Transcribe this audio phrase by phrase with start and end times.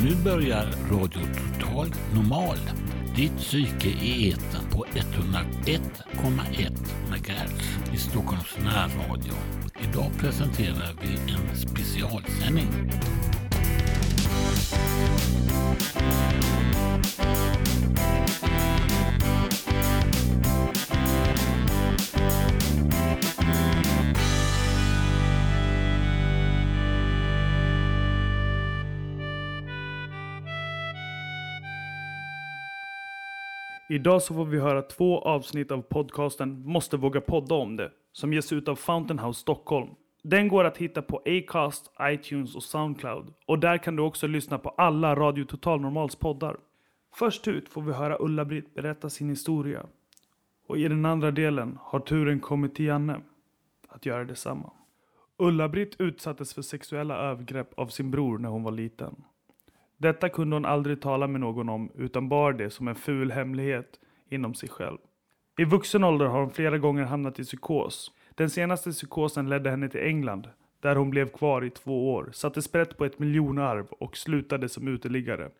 [0.00, 1.20] Nu börjar Radio
[1.60, 2.58] Total Normal.
[3.16, 6.70] Ditt psyke i etern på 101,1
[7.10, 9.34] MHz i Stockholms närradio.
[9.80, 12.90] Idag presenterar vi en specialsändning.
[33.88, 38.32] Idag så får vi höra två avsnitt av podcasten Måste våga podda om det, som
[38.32, 39.90] ges ut av Fountain House Stockholm.
[40.22, 43.34] Den går att hitta på Acast, iTunes och Soundcloud.
[43.46, 46.56] Och där kan du också lyssna på alla Radio Total Normals poddar.
[47.14, 49.86] Först ut får vi höra Ulla-Britt berätta sin historia.
[50.68, 53.20] Och i den andra delen har turen kommit till Janne
[53.88, 54.72] att göra detsamma.
[55.38, 59.24] Ulla-Britt utsattes för sexuella övergrepp av sin bror när hon var liten.
[59.98, 64.00] Detta kunde hon aldrig tala med någon om utan bar det som en ful hemlighet
[64.30, 64.98] inom sig själv.
[65.58, 68.12] I vuxen ålder har hon flera gånger hamnat i psykos.
[68.34, 70.48] Den senaste psykosen ledde henne till England
[70.80, 74.88] där hon blev kvar i två år, satte sprätt på ett miljonarv och slutade som
[74.88, 75.50] uteliggare.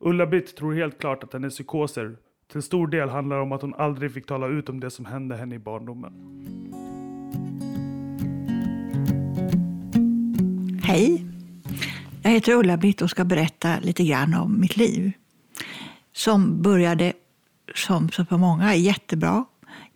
[0.00, 2.16] Ulla-Britt tror helt klart att hennes psykoser
[2.52, 5.36] till stor del handlar om att hon aldrig fick tala ut om det som hände
[5.36, 6.12] henne i barndomen.
[10.82, 11.31] Hej!
[12.24, 15.12] Jag heter Ulla-Britt och ska berätta lite grann om mitt liv.
[16.12, 17.12] Som började,
[17.74, 19.44] som så för många, jättebra.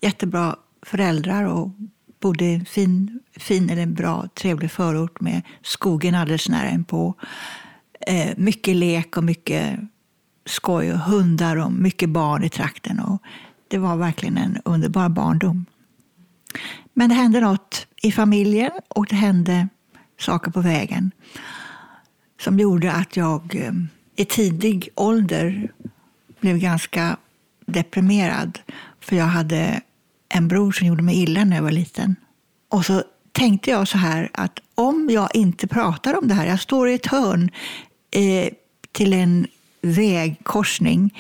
[0.00, 1.70] Jättebra föräldrar och
[2.20, 7.14] bodde i en fin, fin eller en bra, trevlig förort med skogen alldeles nära inpå.
[8.06, 9.80] Eh, mycket lek och mycket
[10.47, 13.00] skoj och hundar och mycket barn i trakten.
[13.00, 13.22] Och
[13.69, 15.66] det var verkligen en underbar barndom.
[16.94, 19.69] Men det hände något i familjen och det hände
[20.19, 21.10] saker på vägen
[22.41, 25.73] som gjorde att jag ehm, i tidig ålder
[26.41, 27.17] blev ganska
[27.67, 28.59] deprimerad.
[29.01, 29.81] För jag hade
[30.28, 32.16] en bror som gjorde mig illa när jag var liten.
[32.69, 33.03] Och så
[33.33, 36.94] tänkte jag så här att om jag inte pratar om det här, jag står i
[36.94, 37.50] ett hörn
[38.10, 38.49] eh,
[38.93, 39.47] till en
[39.83, 41.19] vägkorsning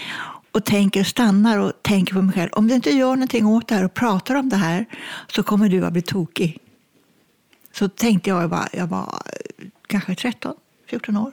[0.52, 2.50] och tänker, stannar och tänker på mig själv.
[2.52, 4.86] Om du inte gör någonting åt det här och pratar om det här
[5.28, 6.58] så kommer du att bli tokig.
[7.72, 10.54] Så tänkte jag, jag var, jag var eh, kanske 13,
[10.86, 11.32] 14 år.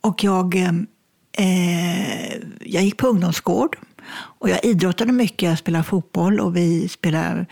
[0.00, 0.86] Och jag, ehm,
[1.32, 3.76] eh, jag gick på ungdomsgård
[4.14, 5.48] och jag idrottade mycket.
[5.48, 7.46] Jag spelade fotboll och vi spelade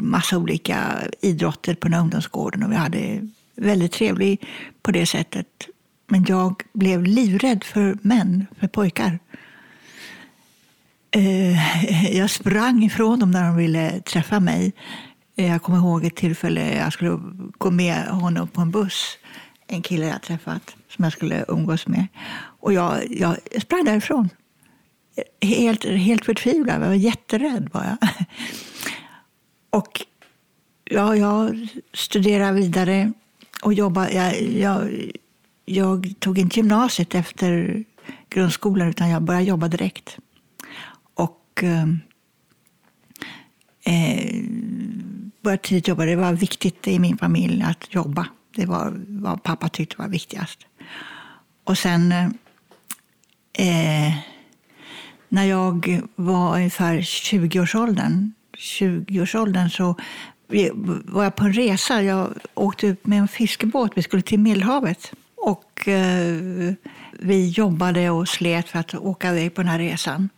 [0.00, 4.44] massa olika idrotter på den ungdomsgården och vi hade väldigt trevligt
[4.82, 5.46] på det sättet.
[6.06, 9.18] Men jag blev livrädd för män, för pojkar.
[11.10, 14.72] Eh, jag sprang ifrån dem när de ville träffa mig.
[15.36, 17.20] Eh, jag kommer ihåg ett tillfälle jag skulle
[17.58, 19.18] gå med honom på en buss.
[19.66, 22.06] En kille jag träffat som jag skulle umgås med.
[22.60, 24.28] Och jag, jag sprang därifrån.
[25.40, 26.82] Helt, helt förtvivlad.
[26.82, 27.68] Jag var jätterädd.
[27.72, 28.08] Var jag.
[29.70, 30.04] Och
[30.84, 33.12] ja, jag studerade vidare
[33.62, 34.12] och jobbade.
[34.12, 35.10] Jag, jag,
[35.64, 37.84] jag tog inte gymnasiet efter
[38.28, 40.18] grundskolan utan jag började jobba direkt.
[41.14, 42.00] Och ehm,
[43.84, 44.42] eh, eh
[45.46, 46.04] började tidigt jobba.
[46.04, 48.26] Det var viktigt i min familj att jobba.
[48.56, 50.58] Det var vad pappa tyckte var viktigast.
[51.64, 52.26] Och sen eh,
[53.58, 54.12] eh
[55.28, 59.94] när jag var ungefär 20-årsåldern 20-årsåldern så
[61.04, 62.02] var jag på en resa.
[62.02, 63.92] Jag åkte ut med en fiskebåt.
[63.94, 65.12] Vi skulle till Medelhavet.
[65.36, 66.74] Och eh,
[67.12, 70.28] vi jobbade och slet för att åka iväg på den här resan.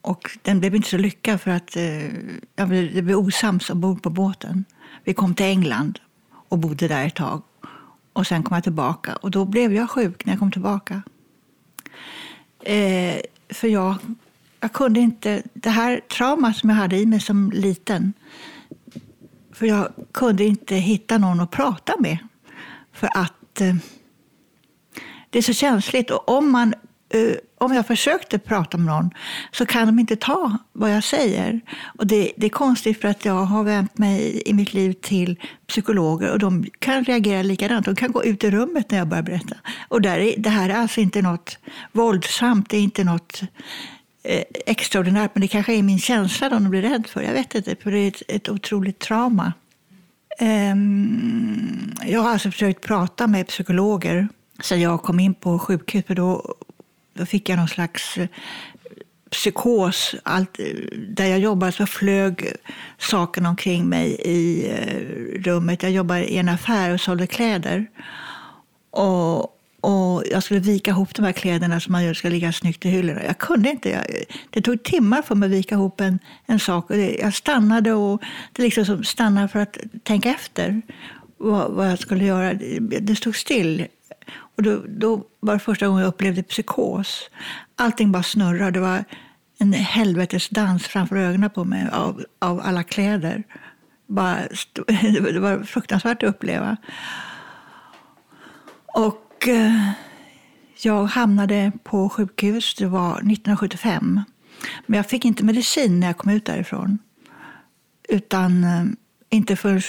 [0.00, 1.82] Och den blev inte så lyckad för att eh,
[2.54, 4.64] det blev osams ombord på båten.
[5.04, 5.98] Vi kom till England
[6.48, 7.42] och bodde där ett tag.
[8.12, 11.02] Och sen kom jag tillbaka och då blev jag sjuk när jag kom tillbaka.
[12.60, 13.94] Eh, för jag,
[14.60, 18.12] jag kunde inte, det här traumat som jag hade i mig som liten,
[19.52, 22.18] för jag kunde inte hitta någon att prata med.
[22.92, 23.74] För att eh,
[25.30, 26.10] det är så känsligt.
[26.10, 26.74] Och om man
[27.08, 29.10] eh, om jag försökte prata med någon
[29.52, 31.60] så kan de inte ta vad jag säger.
[31.98, 35.40] Och det, det, är konstigt för att jag har vänt mig i mitt liv till
[35.66, 37.86] psykologer och de kan reagera likadant.
[37.86, 39.56] De kan gå ut i rummet när jag börjar berätta.
[39.88, 41.58] Och där är, det här är alltså inte något
[41.92, 43.42] våldsamt, det är inte något
[44.22, 47.22] eh, extraordinärt, men det kanske är min känsla de blir rädd för.
[47.22, 49.52] Jag vet inte, för det är ett, ett otroligt trauma.
[50.40, 54.28] Um, jag har alltså försökt prata med psykologer
[54.62, 56.54] sen jag kom in på sjukhus, för då
[57.18, 58.28] då fick jag någon slags eh,
[59.30, 60.14] psykos.
[60.22, 60.66] Allt, eh,
[61.08, 62.52] där jag jobbade så flög
[62.98, 65.82] sakerna omkring mig i eh, rummet.
[65.82, 67.86] Jag jobbade i en affär och sålde kläder.
[68.90, 69.38] Och,
[69.80, 72.88] och jag skulle vika ihop de här kläderna som man gör ska ligga snyggt i
[72.88, 73.24] hyllorna.
[73.24, 73.90] Jag kunde inte.
[73.90, 74.04] Jag,
[74.50, 76.90] det tog timmar för mig att vika ihop en, en sak.
[76.90, 78.22] Och det, jag stannade och
[78.52, 80.82] det liksom som stannade för att tänka efter
[81.36, 82.54] vad, vad jag skulle göra.
[82.54, 83.86] Det, det stod still.
[84.58, 87.30] Och då, då var det första gången jag upplevde psykos.
[87.76, 88.70] Allting bara snurrade.
[88.70, 89.04] Det var
[89.58, 93.42] en helvetesdans framför ögonen på mig av, av alla kläder.
[94.06, 94.38] Bara,
[95.32, 96.76] det var fruktansvärt att uppleva.
[98.86, 99.90] Och eh,
[100.82, 104.20] jag hamnade på sjukhus, det var 1975.
[104.86, 106.98] Men jag fick inte medicin när jag kom ut därifrån.
[108.08, 108.84] Utan eh,
[109.30, 109.82] inte förrän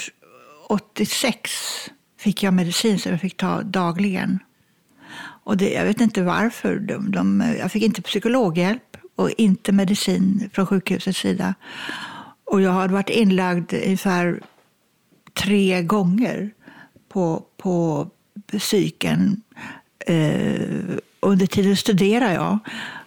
[0.68, 1.50] 86
[2.18, 4.38] fick jag medicin som jag fick ta dagligen.
[5.50, 6.76] Och det, jag vet inte varför.
[6.76, 11.54] De, de, jag fick inte psykologhjälp och inte medicin från sjukhusets sida.
[12.44, 14.40] Och jag hade varit inlagd ungefär
[15.34, 16.50] tre gånger
[17.08, 18.06] på, på
[18.58, 19.42] psyken.
[20.06, 22.58] Eh, under tiden studerade jag.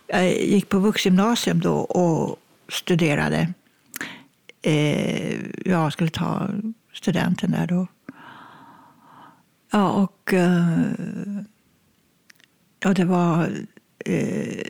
[0.08, 2.38] Jag gick på vuxgymnasium då och
[2.70, 3.54] studerade.
[4.62, 5.36] Eh,
[5.66, 6.50] jag skulle ta
[6.94, 7.88] studenten där då.
[9.72, 10.88] Ja, och eh,
[12.84, 13.50] ja, det var...
[14.06, 14.64] Eh,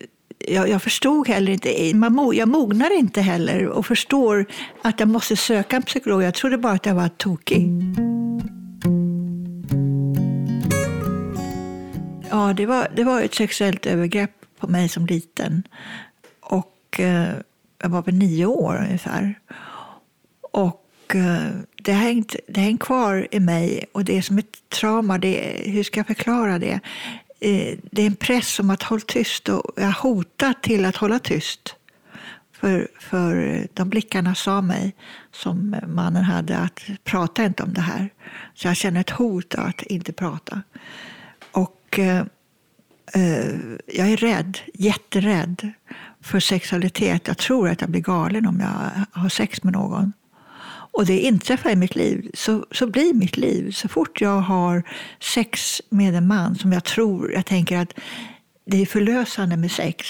[0.47, 4.45] jag, jag, förstod heller inte, man, jag mognar inte heller och förstår
[4.81, 6.23] att jag måste söka en psykolog.
[6.23, 7.69] Jag trodde bara att jag var tokig.
[12.29, 15.63] Ja, det var, det var ett sexuellt övergrepp på mig som liten.
[16.39, 17.29] Och eh,
[17.81, 19.39] jag var väl nio år ungefär.
[20.51, 21.51] Och eh,
[21.83, 25.17] det har hängt, det hängt kvar i mig och det är som ett trauma.
[25.17, 26.79] Det, hur ska jag förklara det?
[27.43, 31.19] Eh, det är en press om att hålla tyst och jag hotar till att hålla
[31.19, 31.75] tyst.
[32.51, 34.95] För, för de blickarna sa mig,
[35.31, 38.09] som mannen hade, att prata inte om det här.
[38.53, 40.61] Så jag känner ett hot att inte prata.
[41.51, 42.25] Och eh,
[43.13, 43.55] eh,
[43.87, 45.71] jag är rädd, jätterädd
[46.21, 47.27] för sexualitet.
[47.27, 50.13] Jag tror att jag blir galen om jag har sex med någon.
[50.93, 53.71] Och det inträffar i mitt liv, så, så blir mitt liv.
[53.71, 54.83] Så fort jag har
[55.19, 57.93] sex med en man som jag tror, jag tänker att
[58.65, 60.07] det är förlösande med sex.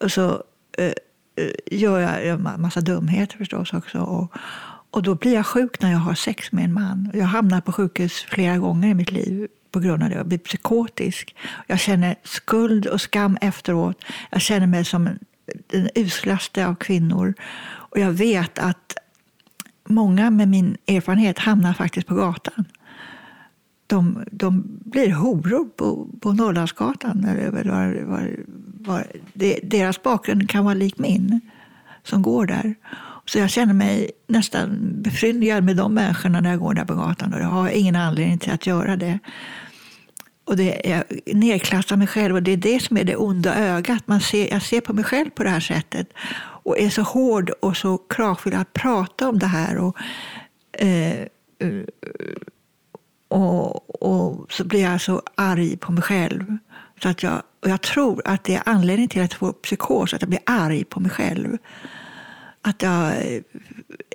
[0.00, 0.42] Och så
[0.78, 3.98] eh, eh gör jag en massa dumheter förstås också.
[3.98, 4.32] Och,
[4.90, 7.10] och då blir jag sjuk när jag har sex med en man.
[7.14, 10.14] Jag hamnar på sjukhus flera gånger i mitt liv på grund av det.
[10.14, 11.36] Jag blir psykotisk.
[11.66, 14.04] Jag känner skuld och skam efteråt.
[14.30, 15.08] Jag känner mig som
[15.66, 17.34] den uslaste av kvinnor.
[17.90, 18.94] Och jag vet att
[19.88, 22.64] många med min erfarenhet hamnar faktiskt på gatan.
[23.86, 27.24] De, de blir horor på, på Norrlandsgatan.
[27.24, 28.36] Eller var, var,
[28.80, 31.40] var, det, deras bakgrund kan vara lik min,
[32.02, 32.74] som går där.
[33.24, 37.34] Så jag känner mig nästan befryndigad med de människorna när jag går där på gatan.
[37.34, 39.18] Och jag har ingen anledning till att göra det.
[40.44, 41.04] Och det, jag
[41.36, 44.02] nedklassar mig själv och det är det som är det onda ögat.
[44.06, 46.08] Man ser, jag ser på mig själv på det här sättet
[46.68, 49.78] och är så hård och så kravfull att prata om det här.
[49.78, 49.96] Och,
[50.72, 51.20] eh,
[51.58, 51.82] eh,
[53.28, 56.56] och, och, så blir jag så arg på mig själv.
[57.02, 60.14] Så att jag, och jag tror att det är anledningen till att jag får psykos,
[60.14, 61.58] att jag blir arg på mig själv.
[62.62, 63.14] Att jag,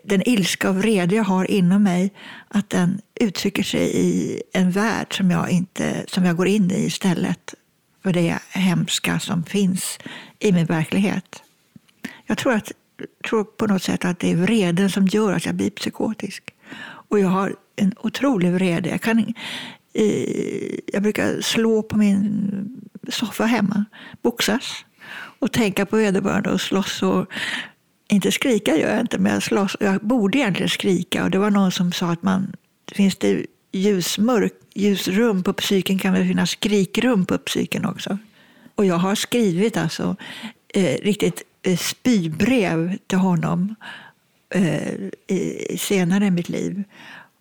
[0.04, 2.14] den ilska och vrede jag har inom mig,
[2.48, 6.86] att den uttrycker sig i en värld som jag, inte, som jag går in i
[6.86, 7.54] istället
[8.04, 10.00] för det hemska som finns
[10.40, 11.43] i min verklighet.
[12.34, 12.72] Jag tror, att,
[13.30, 16.44] tror på något sätt att det är vreden som gör att jag blir psykotisk.
[17.10, 18.90] Och jag har en otrolig vrede.
[18.90, 19.20] Jag, kan,
[19.94, 23.86] eh, jag brukar slå på min soffa hemma,
[24.22, 24.86] boxas
[25.40, 27.04] och tänka på vederbörande och slåss.
[27.04, 27.26] Och,
[28.08, 29.78] inte skrika gör jag inte, men jag slåss.
[29.80, 31.24] Jag borde egentligen skrika.
[31.24, 32.56] Och det var någon som sa att man,
[32.92, 38.18] finns det ljusmörk, ljusrum på psyken kan det finnas skrikrum på psyken också.
[38.76, 40.16] Och jag har skrivit alltså
[40.74, 43.76] eh, riktigt Eh, spybrev till honom
[44.50, 45.10] eh,
[45.78, 46.84] senare i mitt liv.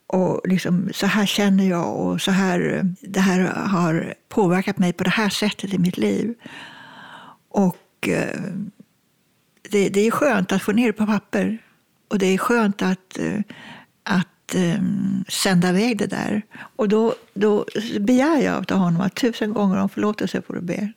[0.07, 5.05] Och liksom, så här känner jag och så här, det här har påverkat mig på
[5.05, 6.35] det här sättet i mitt liv.
[7.49, 8.41] Och eh,
[9.71, 11.59] det, det är skönt att få ner det på papper.
[12.09, 13.41] Och det är skönt att, eh,
[14.03, 16.43] att um, sända iväg det där.
[16.77, 17.67] Och då, då
[18.01, 20.93] begär jag av honom att tusen gånger om förlåtelse får du be.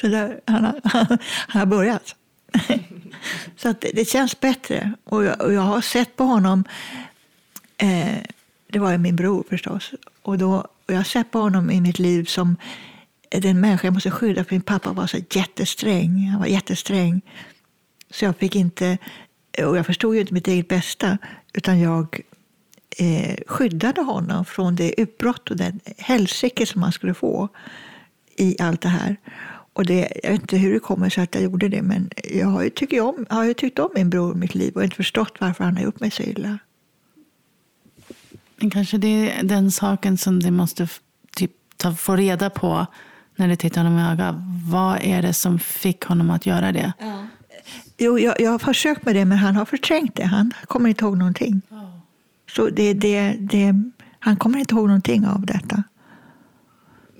[0.00, 0.80] Så där, han, har,
[1.48, 2.16] han har börjat.
[3.56, 4.92] så att det, känns bättre.
[5.04, 6.64] Och jag, och jag, har sett på honom,
[7.76, 8.16] eh,
[8.68, 9.90] det var ju min bror förstås,
[10.22, 12.56] och, då, och jag har sett på honom i mitt liv som
[13.28, 16.28] den människa jag måste skydda, för min pappa var så jättesträng.
[16.28, 17.20] Han var jättesträng.
[18.10, 18.98] Så jag fick inte,
[19.66, 21.18] och jag förstod ju inte mitt eget bästa,
[21.52, 22.20] utan jag
[22.98, 27.48] eh, skyddade honom från det utbrott och den helsike som han skulle få
[28.36, 29.16] i allt det här.
[29.74, 32.46] Och det, jag vet inte hur det kommer sig att jag gjorde det, men jag
[32.46, 34.96] har ju, tycker om, har ju tyckt om min bror i mitt liv och inte
[34.96, 36.58] förstått varför han har gjort mig så illa.
[38.56, 40.88] Men kanske det är den saken som du måste
[41.36, 42.86] typ, ta, få reda på
[43.36, 44.36] när du tittar honom i ögat.
[44.70, 46.92] Vad är det som fick honom att göra det?
[46.98, 47.26] Ja.
[47.98, 50.24] Jo, jag, jag har försökt med det, men han har förträngt det.
[50.24, 51.62] Han kommer inte ihåg någonting.
[51.70, 51.98] Oh.
[52.50, 53.74] Så det, det, det,
[54.18, 55.82] han kommer inte ihåg någonting av detta.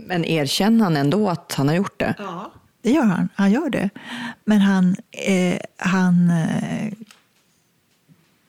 [0.07, 2.15] Men erkänner han ändå att han har gjort det?
[2.19, 2.51] Ja,
[2.83, 3.29] det gör han.
[3.35, 3.91] Han gör det.
[4.45, 6.93] Men han, eh, han eh,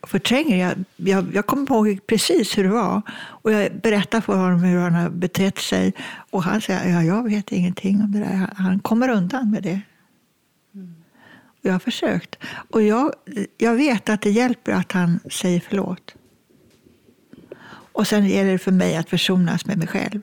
[0.04, 0.58] förtränger.
[0.58, 3.02] Jag, jag, jag kommer ihåg precis hur det var.
[3.18, 5.94] Och jag berättar för honom hur han har betett sig.
[6.30, 8.34] Och han säger ja, jag vet ingenting om det där.
[8.34, 9.82] Han, han kommer undan med det.
[10.74, 10.96] Mm.
[11.46, 12.36] Och jag har försökt.
[12.46, 13.14] Och jag,
[13.58, 16.16] jag vet att det hjälper att han säger förlåt.
[17.68, 20.22] Och sen gäller det för mig att försonas med mig själv.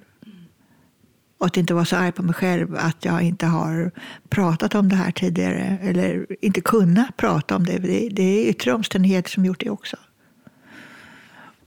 [1.42, 3.90] Och att inte vara så arg på mig själv att jag inte har
[4.28, 5.78] pratat om det här tidigare.
[5.82, 7.78] Eller inte kunnat prata om det.
[7.78, 9.96] Det, det är yttre omständigheter som gjort det också.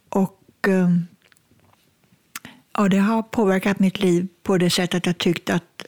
[0.10, 1.08] Och ehm,
[2.78, 5.86] ja, det har påverkat mitt liv på det sättet att jag tyckt att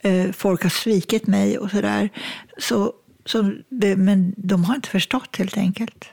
[0.00, 2.10] eh, folk har svikit mig och sådär.
[2.58, 2.92] Så,
[3.24, 3.52] så,
[3.96, 6.04] men de har inte förstått helt enkelt.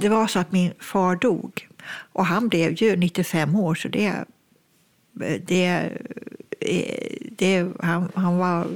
[0.00, 1.67] Det var så att min far dog
[2.12, 4.24] och han blev ju 95 år, så det...
[5.46, 5.90] det,
[7.38, 8.66] det han, han var,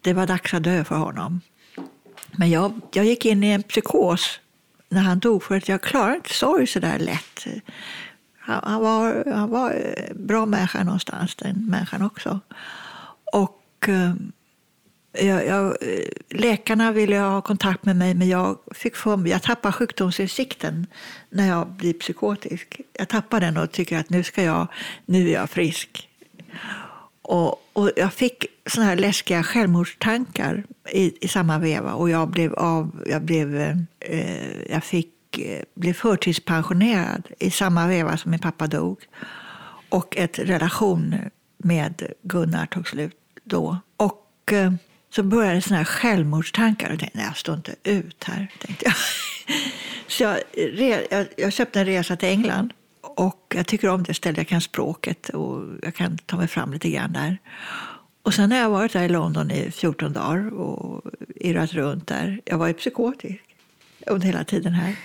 [0.00, 1.40] det var dags att dö för honom.
[2.36, 4.40] Men jag, jag gick in i en psykos
[4.88, 7.46] när han dog, för att jag klarade inte sorg så där lätt.
[8.38, 12.40] Han, han, var, han var en bra människa någonstans, den människan också.
[13.32, 14.14] Och eh,
[15.20, 19.72] jag, jag, eh, läkarna ville ha kontakt med mig, men jag, fick för jag tappar
[19.72, 20.86] sjukdomsinsikten
[21.30, 22.80] när jag blir psykotisk.
[22.92, 24.66] Jag tappar den och tycker att nu, ska jag,
[25.06, 26.08] nu är jag frisk.
[27.22, 31.92] Och, och jag fick såna här läskiga självmordstankar i, i samma veva.
[31.92, 33.56] Och jag blev, av, jag blev,
[34.00, 38.98] eh, jag fick, eh, blev förtidspensionerad i samma veva som min pappa dog.
[39.88, 41.14] Och ett relation
[41.56, 43.78] med Gunnar tog slut då.
[43.96, 44.52] Och...
[44.52, 44.72] Eh,
[45.10, 46.92] så började såna här självmordstankar.
[46.92, 48.52] Och tänkte, jag står inte ut här.
[48.58, 48.94] Tänkte jag.
[50.06, 50.38] Så jag,
[51.10, 52.72] jag, jag, köpte en resa till England.
[53.00, 54.38] Och Jag tycker om det stället.
[54.38, 57.38] Jag kan språket och jag kan ta mig fram lite grann där.
[58.22, 61.02] Och sen har jag varit där i London i 14 dagar och
[61.36, 62.40] irrat runt där.
[62.44, 63.40] Jag var ju psykotisk
[64.06, 64.96] under hela tiden här.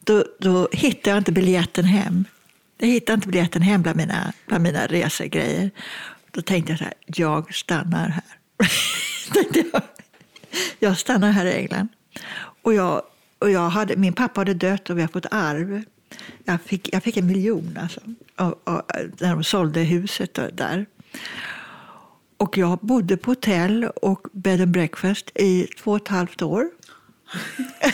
[0.00, 2.24] Då, då hittade jag inte biljetten hem.
[2.78, 5.70] Jag hittade inte biljetten hem bland mina, bland mina resegrejer.
[6.30, 8.24] Då tänkte jag så här, jag stannar här.
[10.78, 11.88] jag stannar här i England.
[12.62, 13.02] Och jag,
[13.38, 15.82] och jag hade, min pappa hade dött och vi har fått arv.
[16.44, 18.00] Jag fick, jag fick en miljon alltså,
[18.36, 18.82] och, och,
[19.20, 20.86] när de sålde huset där.
[22.36, 26.70] Och jag bodde på hotell och bed and breakfast i två och ett halvt år.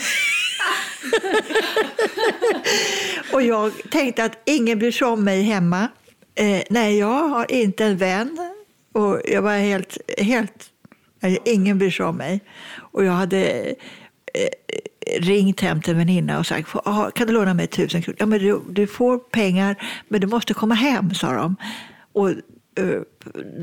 [3.33, 5.87] och jag tänkte att ingen bryr sig om mig hemma.
[6.35, 8.53] Eh, nej, jag har inte en vän.
[8.91, 10.69] Och jag var helt, helt
[11.25, 12.41] Alltså, ingen bryr sig om mig.
[12.77, 13.75] Och jag hade
[14.33, 18.17] eh, ringt hem till en väninna och sagt ah, kan du låna mig tusen kronor?
[18.19, 19.75] Ja, men du, du, får pengar,
[20.07, 21.55] men du måste komma hem, sa de.
[22.13, 23.01] Och, eh,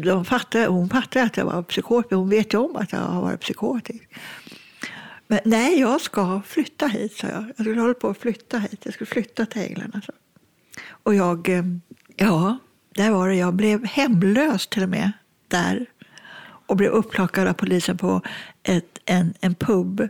[0.02, 2.14] de fattade, hon fattade att jag var psykotisk.
[2.14, 4.08] Hon vet ju om att jag har varit psykotisk.
[5.26, 7.44] Men nej, jag ska flytta hit, sa jag.
[7.56, 8.80] Jag skulle hålla på att flytta hit.
[8.82, 9.92] Jag skulle flytta till England.
[9.94, 10.12] Alltså.
[10.88, 11.64] Och jag, eh,
[12.16, 12.58] ja,
[12.94, 13.34] där var det.
[13.34, 15.12] Jag blev hemlös till och med
[15.48, 15.86] där
[16.72, 18.20] och blev upplockad av polisen på
[18.62, 20.08] ett, en, en pub.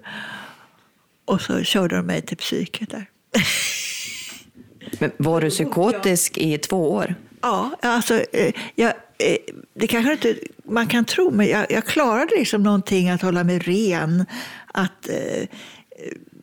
[1.25, 3.11] Och så körde de mig till psyket där.
[4.99, 7.15] Men var du psykotisk i två år?
[7.41, 9.37] Ja, alltså, eh, jag, eh,
[9.75, 13.59] det kanske inte man kan tro, men jag, jag klarade liksom någonting att hålla mig
[13.59, 14.27] ren.
[14.67, 15.49] Att eh,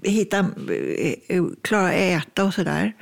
[0.04, 0.40] hitta,
[1.28, 2.94] eh, klara äta och sådär.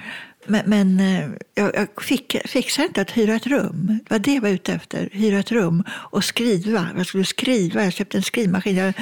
[0.47, 3.99] Men, men eh, jag, jag fick, fixade inte att hyra ett rum.
[4.03, 5.09] Det var det jag var ute efter.
[5.11, 6.87] Hyra ett rum och skriva.
[6.97, 7.83] Jag skulle skriva.
[7.83, 8.75] Jag köpte en skrivmaskin.
[8.75, 8.93] Jag,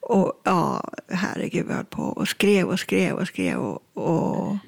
[0.00, 3.58] och ja, herregud, jag höll på och skrev och skrev och skrev.
[3.58, 4.58] Och, och,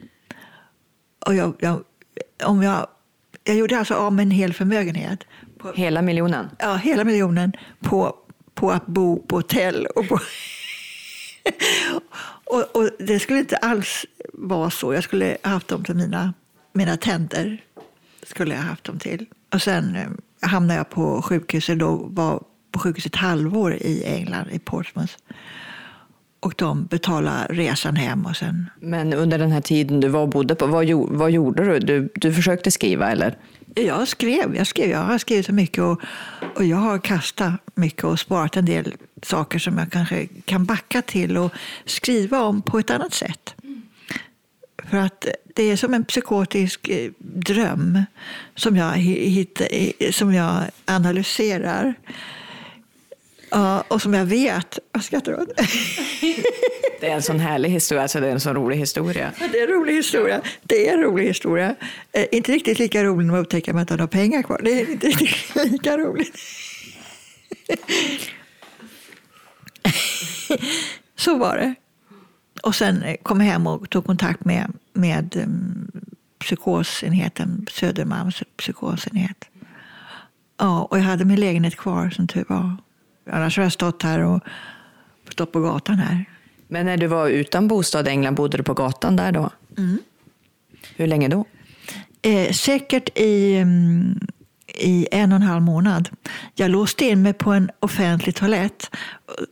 [1.26, 1.82] och jag, jag,
[2.44, 2.86] om jag,
[3.44, 5.24] jag gjorde alltså av med en hel förmögenhet.
[5.58, 6.50] På, hela miljonen?
[6.58, 8.16] Ja, hela miljonen på,
[8.54, 9.86] på att bo på hotell.
[9.86, 10.20] Och på
[12.44, 14.94] och, och, det skulle inte alls vara så.
[14.94, 16.34] Jag skulle ha haft dem till mina,
[16.72, 17.62] mina tänder.
[18.22, 19.26] Skulle jag haft dem till.
[19.54, 21.78] Och sen eh, hamnade jag på sjukhuset.
[21.78, 25.14] Då var på sjukhuset ett halvår i England, i Portsmouth.
[26.40, 30.28] Och de betalade resan hem och sen Men under den här tiden du var och
[30.28, 31.78] bodde på, vad, vad gjorde du?
[31.78, 32.12] du?
[32.14, 33.36] Du försökte skriva eller?
[33.82, 36.00] Jag skrev, jag skrev, jag har skrivit så mycket och,
[36.54, 41.02] och jag har kastat mycket och sparat en del saker som jag kanske kan backa
[41.02, 41.52] till och
[41.84, 43.54] skriva om på ett annat sätt.
[44.90, 48.02] För att det är som en psykotisk eh, dröm
[48.54, 51.94] som jag, hi- hittar, som jag analyserar.
[53.50, 54.78] Ja, och som jag vet...
[54.92, 55.46] Vad skrattar du?
[57.00, 59.32] Det är en sån härlig historia, alltså det är en sån rolig historia.
[59.52, 60.40] Det är en rolig historia.
[60.62, 61.74] Det är en rolig historia.
[62.12, 64.60] Eh, inte riktigt lika rolig när man upptäcker att man inte har pengar kvar.
[64.64, 66.36] Det är inte riktigt lika roligt.
[71.16, 71.74] Så var det.
[72.62, 75.90] Och sen eh, kom jag hem och tog kontakt med, med um,
[76.38, 79.48] psykosenheten, Södermalms psykosenhet.
[80.56, 82.76] Ja, och jag hade min lägenhet kvar som tur var.
[83.32, 84.42] Annars har jag stått här och
[85.30, 86.24] stått på gatan här.
[86.68, 89.50] Men när du var utan bostad i England, bodde du på gatan där då?
[90.96, 91.44] Hur länge då?
[92.22, 94.20] Eh, säkert i, mm,
[94.74, 96.08] i en och en halv månad.
[96.54, 98.90] Jag låste in mig på en offentlig toalett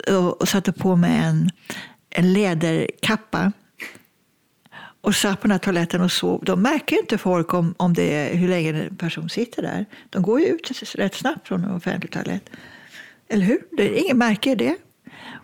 [0.09, 1.51] och, och, satte på mig en,
[2.11, 3.53] en läderkappa.
[5.01, 6.45] Och satt på den här toaletten och sov.
[6.45, 9.87] De märker inte folk om, om det är, hur länge en person sitter där.
[10.11, 12.51] De går ju ut rätt snabbt från en offentlig toalett.
[13.29, 13.59] Eller hur?
[13.77, 14.77] Det är ingen märker det.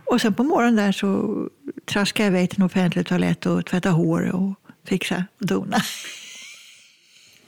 [0.04, 1.48] Och sen på morgonen där så
[1.84, 5.76] traskade jag iväg till en offentlig toalett och tvättade hår och fixa och dona.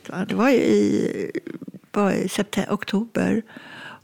[0.28, 1.30] Det var ju i,
[1.92, 3.42] var i september, oktober.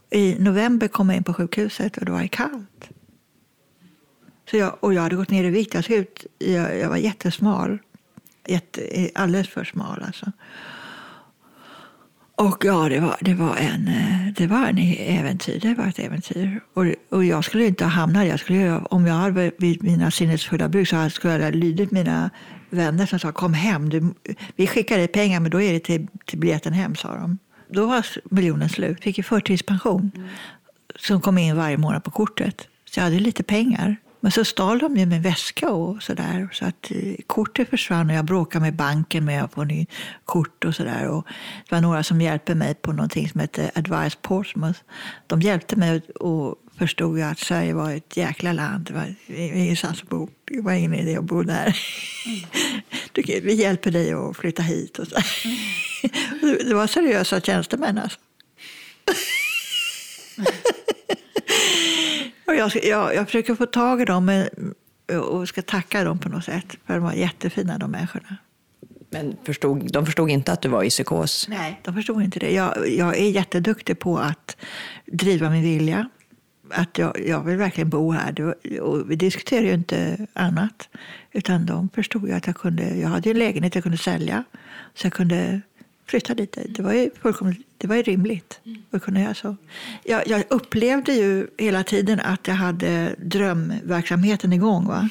[0.09, 2.89] I november kom jag in på sjukhuset och det var kallt.
[4.49, 5.73] Så jag, och jag hade gått ner i vikt.
[5.73, 7.79] Jag, såg ut, jag, jag var jättesmal.
[8.47, 10.31] Jätte, alldeles för smal alltså.
[12.41, 15.59] Och ja, det var, det var, en, eh, det var en äventyr.
[15.59, 16.59] Det var ett äventyr.
[16.73, 20.11] Och, och jag skulle inte ha hamnat jag skulle, ju- Om jag hade vid mina
[20.11, 22.29] sinnesfulla bruk så skulle jag ha lydit mina
[22.69, 23.89] vänner som sa kom hem.
[23.89, 24.13] Du,
[24.55, 27.37] vi skickar dig pengar men då är det till, till biljetten hem, sa de.
[27.69, 29.03] Då var miljonen slut.
[29.03, 30.11] Fick ju förtidspension
[30.99, 32.67] som kom in varje månad på kortet.
[32.85, 33.95] Så jag hade lite pengar.
[34.23, 36.49] Men så stal de ju min väska och sådär.
[36.53, 39.85] Så att eh, kortet försvann och jag bråkade med banken med att få ny
[40.25, 41.07] kort och sådär.
[41.07, 41.27] Och
[41.69, 44.79] det var några som hjälpte mig på någonting som hette Advice Portsmouth.
[45.27, 48.85] De hjälpte mig och förstod ju att Sverige var ett jäkla land.
[48.85, 49.15] Det var
[49.55, 50.29] ingenstans att bo.
[50.45, 51.77] Det var ingen idé att bo där.
[53.13, 55.15] Du, Vi hjälper dig att flytta hit och så.
[56.65, 58.19] Det var seriösa tjänstemän alltså.
[62.51, 64.45] Och jag, jag, jag försöker få tag i dem
[65.21, 66.65] och ska tacka dem på något sätt.
[66.85, 68.37] För de var jättefina de människorna.
[69.09, 71.47] Men förstod, de förstod inte att du var i psykos?
[71.49, 72.51] Nej, de förstod inte det.
[72.51, 74.57] Jag, jag är jätteduktig på att
[75.05, 76.09] driva min vilja.
[76.71, 78.55] Att jag, jag vill verkligen bo här.
[78.81, 80.89] Och vi diskuterade ju inte annat.
[81.31, 82.83] Utan de förstod ju att jag kunde.
[82.83, 84.43] Jag hade en lägenhet jag kunde sälja.
[84.93, 85.61] Så jag kunde
[86.05, 86.57] flytta dit.
[86.69, 88.59] Det var ju, fullkomligt, det var ju rimligt
[88.91, 89.55] att kunna göra så.
[90.03, 94.87] Jag, jag upplevde ju hela tiden att jag hade drömverksamheten igång.
[94.87, 95.09] Va?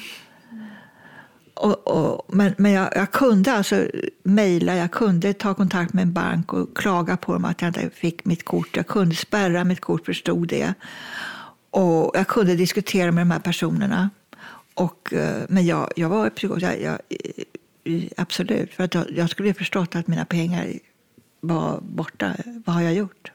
[1.53, 3.87] Och, och, men men jag, jag kunde alltså
[4.23, 7.89] mejla, jag kunde ta kontakt med en bank och klaga på dem att jag inte
[7.89, 8.75] fick mitt kort.
[8.75, 10.73] Jag kunde spärra mitt kort, förstod det.
[11.69, 14.09] Och jag kunde diskutera med de här personerna.
[14.73, 16.61] Och, eh, men jag, jag var psykolog.
[16.61, 16.99] Jag, jag,
[18.17, 18.73] absolut.
[18.73, 20.73] För att jag, jag skulle ju förstått att mina pengar
[21.39, 22.35] var borta.
[22.65, 23.31] Vad har jag gjort?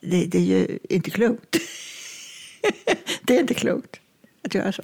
[0.00, 1.56] Det, det är ju inte klokt.
[3.22, 4.00] det är inte klokt
[4.44, 4.82] att göra så.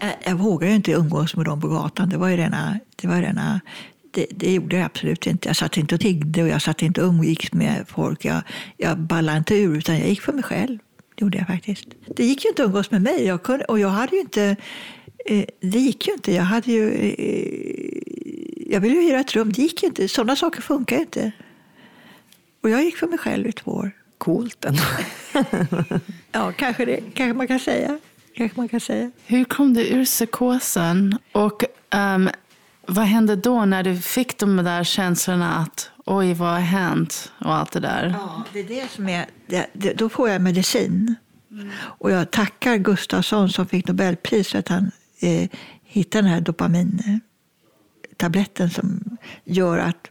[0.00, 2.08] Jag, jag vågade inte umgås med dem på gatan.
[2.08, 3.60] Det var ju rena, det, var rena,
[4.10, 5.48] det, det gjorde jag absolut inte.
[5.48, 8.24] Jag satt inte och tiggde och jag satt inte och umgicks med folk.
[8.24, 8.42] Jag,
[8.76, 10.78] jag ballade inte ur, utan jag gick för mig själv.
[11.16, 11.86] Det gjorde jag faktiskt.
[12.16, 13.24] Det gick ju inte att umgås med mig.
[13.24, 14.56] Jag kunde, och jag hade ju inte...
[15.26, 16.32] Eh, det gick ju inte.
[16.32, 16.90] Jag hade ju...
[16.94, 19.52] Eh, jag ville ju hyra ett rum.
[19.52, 20.08] Det gick ju inte.
[20.08, 21.32] Sådana saker funkar ju inte.
[22.62, 23.90] Och jag gick för mig själv i två år.
[24.18, 24.82] Coolt ändå.
[26.32, 27.00] Ja, kanske det.
[27.14, 27.98] Kanske man kan säga.
[28.34, 29.10] Kanske man kan säga.
[29.26, 31.18] Hur kom du ur psykosen?
[31.32, 32.28] Och ehm,
[32.86, 37.32] vad hände då när du fick de där känslorna att oj, vad har hänt?
[37.38, 38.14] Och allt det där.
[38.18, 39.26] Ja, det är det som är...
[39.46, 41.14] Det, det, då får jag medicin.
[41.78, 45.48] Och jag tackar Gustafsson som fick Nobelpris för att han eh,
[45.84, 50.10] hittade den här dopamintabletten som gör att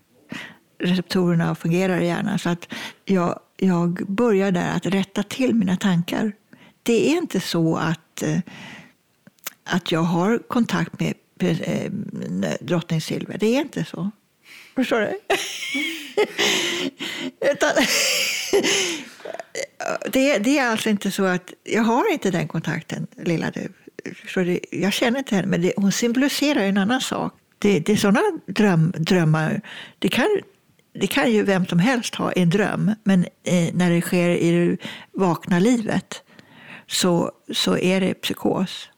[0.80, 2.40] receptorerna fungerar i hjärnan.
[2.40, 2.74] Så att
[3.06, 6.32] jag, jag börjar där att rätta till mina tankar.
[6.84, 8.40] Det är inte så att, eh,
[9.64, 11.92] att jag har kontakt med Eh,
[12.62, 13.38] drottning Silvia.
[13.38, 14.12] Det är inte så.
[14.76, 15.20] Förstår du?
[17.52, 17.72] Utan,
[20.12, 23.68] det, det är alltså inte så att jag har inte den kontakten, lilla du.
[24.28, 27.34] Så det, jag känner inte henne, men det, hon symboliserar en annan sak.
[27.60, 29.62] Det, det är sådana dröm, drömmar.
[30.00, 30.28] Det kan,
[30.94, 34.52] det kan ju vem som helst ha en dröm, men eh, när det sker i
[34.52, 34.78] det
[35.12, 36.24] vakna livet
[36.88, 38.90] så, så är det psykos.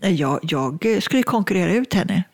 [0.00, 2.24] Jag, jag eh, skulle konkurrera ut henne.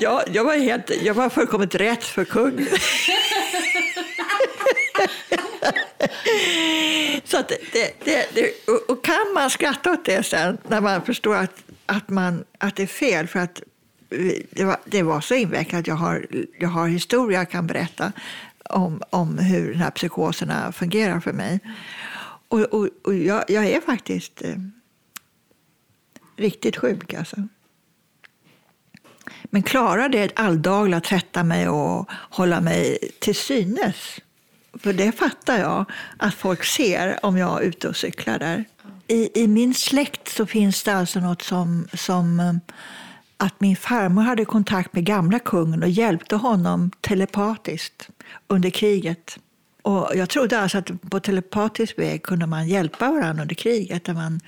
[0.00, 2.68] jag, jag, var helt, jag var fullkomligt rätt för kungen.
[7.24, 11.36] Så att det, det, det, och kan man skratta åt det sen när man förstår
[11.36, 13.62] att, att, man, att det är fel för att
[14.50, 15.86] det var, det var så invecklat.
[15.86, 16.26] Jag har,
[16.58, 18.12] jag har historia jag kan berätta
[18.64, 21.60] om, om hur den här psykoserna fungerar för mig.
[22.50, 24.56] Och, och, och jag, jag, är faktiskt eh,
[26.36, 27.14] riktigt sjuk.
[27.14, 27.36] Alltså.
[29.44, 34.20] Men klarar det alldagligt att tvätta mig och hålla mig till synes?
[34.74, 35.84] För det fattar jag
[36.16, 38.64] att folk ser om jag är ute och cyklar där.
[39.06, 42.54] I, i min släkt så finns det alltså något som, som eh,
[43.36, 48.08] att min farmor hade kontakt med gamla kungen och hjälpte honom telepatiskt
[48.46, 49.38] under kriget.
[49.82, 54.04] Och jag trodde alltså att på telepatisk väg kunde man hjälpa varandra under kriget.
[54.04, 54.40] Där man,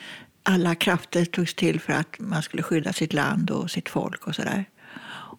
[0.43, 4.27] alla krafter togs till för att man skulle skydda sitt land och sitt folk.
[4.27, 4.65] och så där.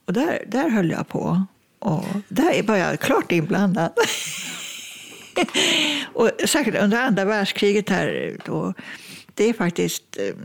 [0.06, 1.46] Och där, där höll jag på.
[1.80, 3.92] Och där var jag klart inblandad.
[6.14, 8.74] och särskilt under andra världskriget här, då,
[9.34, 10.36] det är faktiskt eh,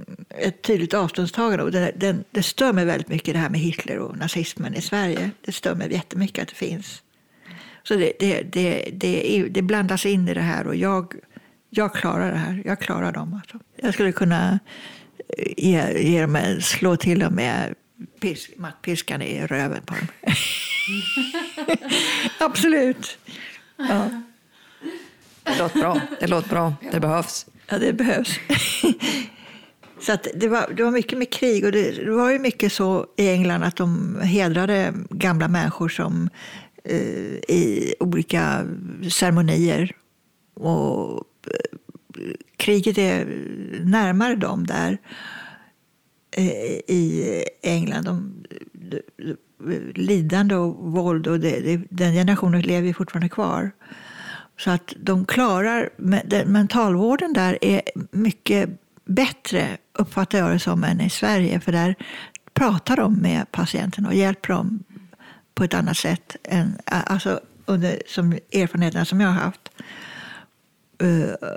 [0.46, 1.64] ett tydligt avståndstagande.
[1.64, 4.80] Och det, det, det stör mig väldigt mycket det här med Hitler och nazismen i
[4.80, 5.30] Sverige.
[5.44, 7.02] Det stör mig jättemycket att det finns.
[7.88, 11.14] Så det, det, det, det, det blandas in i det här och jag,
[11.70, 12.62] jag klarar det här.
[12.64, 13.34] Jag klarar dem.
[13.34, 13.58] Alltså.
[13.76, 14.58] Jag skulle kunna
[15.38, 17.74] eh, ge, ge dem, slå till dem med
[18.20, 20.34] pisk, mattpiskan i röven på dem.
[22.38, 23.18] Absolut.
[23.76, 24.22] Ja.
[25.42, 26.00] Det låter bra.
[26.20, 26.74] Det låter bra.
[26.92, 27.46] Det behövs.
[27.68, 28.38] Ja, det behövs.
[30.00, 32.72] Så att det, var, det var mycket med krig och det, det, var ju mycket
[32.72, 36.30] så i England att de hedrade gamla människor som
[36.88, 38.66] Eh, i olika
[39.10, 39.96] ceremonier.
[40.54, 43.24] Och eh, kriget är
[43.84, 44.98] närmare dem där
[46.30, 46.44] eh,
[46.86, 48.04] i England.
[48.04, 49.00] De, de,
[49.94, 53.70] lidande och våld och det, den generationen lever fortfarande kvar.
[54.58, 55.90] Så att de klarar,
[56.46, 58.70] mentalvården där är mycket
[59.04, 61.60] bättre, uppfattar jag det som, än i Sverige.
[61.60, 61.94] För där
[62.54, 64.84] pratar de med patienten och hjälper dem
[65.58, 69.68] på ett annat sätt än alltså under som erfarenheterna som jag har haft.
[71.02, 71.48] Eh,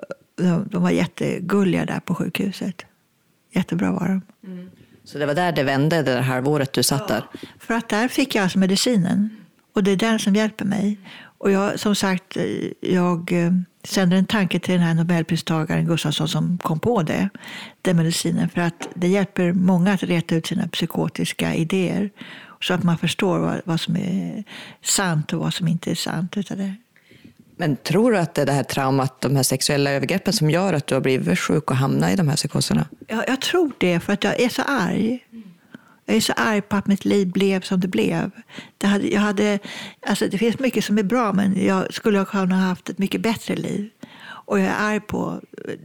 [0.65, 2.85] de var jättegulliga där på sjukhuset.
[3.51, 4.21] Jättebra var de.
[4.51, 4.69] Mm.
[5.03, 7.23] Så det var där det vände, det här halvåret du satt där?
[7.31, 9.29] Ja, för att där fick jag alltså medicinen.
[9.73, 10.99] Och det är den som hjälper mig.
[11.37, 12.37] Och jag, som sagt,
[12.79, 13.51] jag eh,
[13.83, 17.29] sänder en tanke till den här nobelpristagaren Gustafsson som kom på det,
[17.81, 18.49] den medicinen.
[18.49, 22.09] För att det hjälper många att reta ut sina psykotiska idéer.
[22.61, 24.43] Så att man förstår vad, vad som är
[24.81, 26.37] sant och vad som inte är sant.
[26.37, 26.75] Utav det.
[27.57, 30.73] Men tror du att det är det här traumat, de här sexuella övergreppen som gör
[30.73, 32.85] att du har blivit sjuk och hamnat i de här psykoserna?
[33.07, 35.25] Ja, jag tror det, för att jag är så arg.
[36.05, 38.31] Jag är så arg på att mitt liv blev som det blev.
[38.77, 39.59] Det, hade, jag hade,
[40.07, 42.97] alltså det finns mycket som är bra, men jag skulle ha kunnat ha haft ett
[42.97, 43.89] mycket bättre liv.
[44.23, 45.41] Och jag är arg på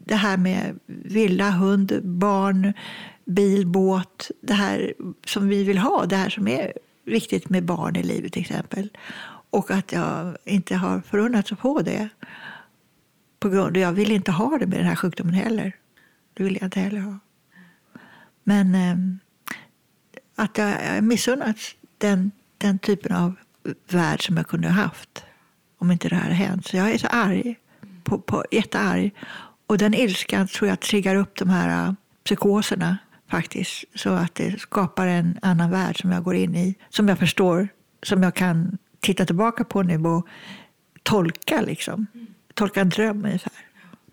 [0.06, 2.72] det här med villa, hund, barn,
[3.26, 4.30] bil, båt.
[4.40, 4.94] Det här
[5.26, 6.72] som vi vill ha, det här som är
[7.04, 8.90] viktigt med barn i livet till exempel.
[9.50, 12.08] Och att jag inte har förunnats att få det.
[13.38, 15.76] På grund, jag vill inte ha det med den här sjukdomen heller.
[16.34, 17.18] Det vill jag inte heller ha.
[18.44, 18.96] Men eh,
[20.34, 23.34] att jag missunnats den, den typen av
[23.88, 25.24] värld som jag kunde ha haft
[25.78, 26.66] om inte det här hade hänt.
[26.66, 27.56] Så jag är så arg,
[28.04, 29.14] på, på, jättearg.
[29.66, 32.98] Och den ilskan tror jag triggar upp de här äh, psykoserna
[33.30, 33.84] faktiskt.
[33.94, 37.68] Så att det skapar en annan värld som jag går in i, som jag förstår,
[38.02, 40.26] som jag kan titta tillbaka på nu och
[41.02, 41.60] tolka.
[41.60, 42.06] Liksom.
[42.54, 43.52] Tolka en dröm ungefär.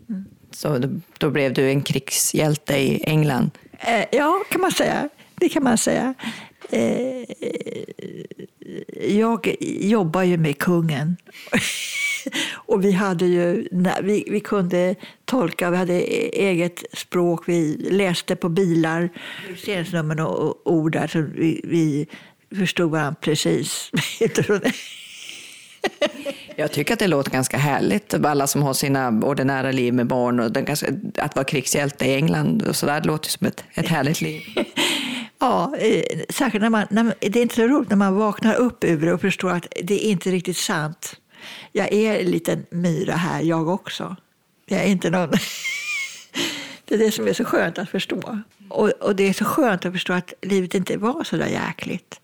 [0.10, 0.26] Mm.
[0.52, 3.52] Så då, då, blev du en krigshjälte i England?
[3.80, 5.10] Eh, ja, kan man säga.
[5.36, 6.14] Det kan man säga.
[6.70, 7.26] Eh,
[9.08, 11.18] jag jobbar ju med kungen.
[12.54, 13.68] Och vi, hade ju,
[14.02, 16.02] vi, vi kunde tolka, vi hade
[16.34, 19.10] eget språk, vi läste på bilar,
[19.66, 22.08] serienummer och ord där, så vi, vi
[22.60, 23.92] förstod varandra precis.
[26.56, 30.40] Jag tycker att det låter ganska härligt, alla som har sina ordinära liv med barn
[30.40, 30.68] och den,
[31.18, 32.62] att vara krigshjälte i England.
[32.62, 34.42] Och så där, det låter som ett, ett härligt liv.
[35.40, 35.76] Ja,
[36.30, 39.06] särskilt när man, när man, det är inte så roligt när man vaknar upp ur
[39.06, 41.16] det och förstår att det är inte riktigt sant.
[41.72, 44.16] Jag är en liten myra här, jag också.
[44.66, 45.30] Jag är inte någon...
[46.86, 48.40] det är det som är så skönt att förstå.
[48.70, 52.22] Och, och det är så skönt att förstå att livet inte var så där jäkligt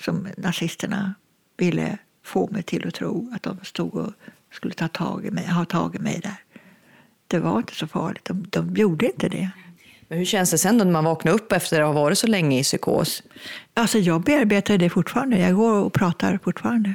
[0.00, 1.14] som nazisterna
[1.56, 1.98] ville
[2.28, 4.12] få mig till att tro att de stod och
[4.52, 6.36] skulle ta tag i mig, ha tag i mig där.
[7.26, 8.24] Det var inte så farligt.
[8.24, 9.50] De, de gjorde inte det.
[10.08, 12.26] Men hur känns det sen då när man vaknar upp efter att ha varit så
[12.26, 13.22] länge i psykos?
[13.74, 15.38] Alltså jag bearbetar det fortfarande.
[15.38, 16.94] Jag går och pratar fortfarande.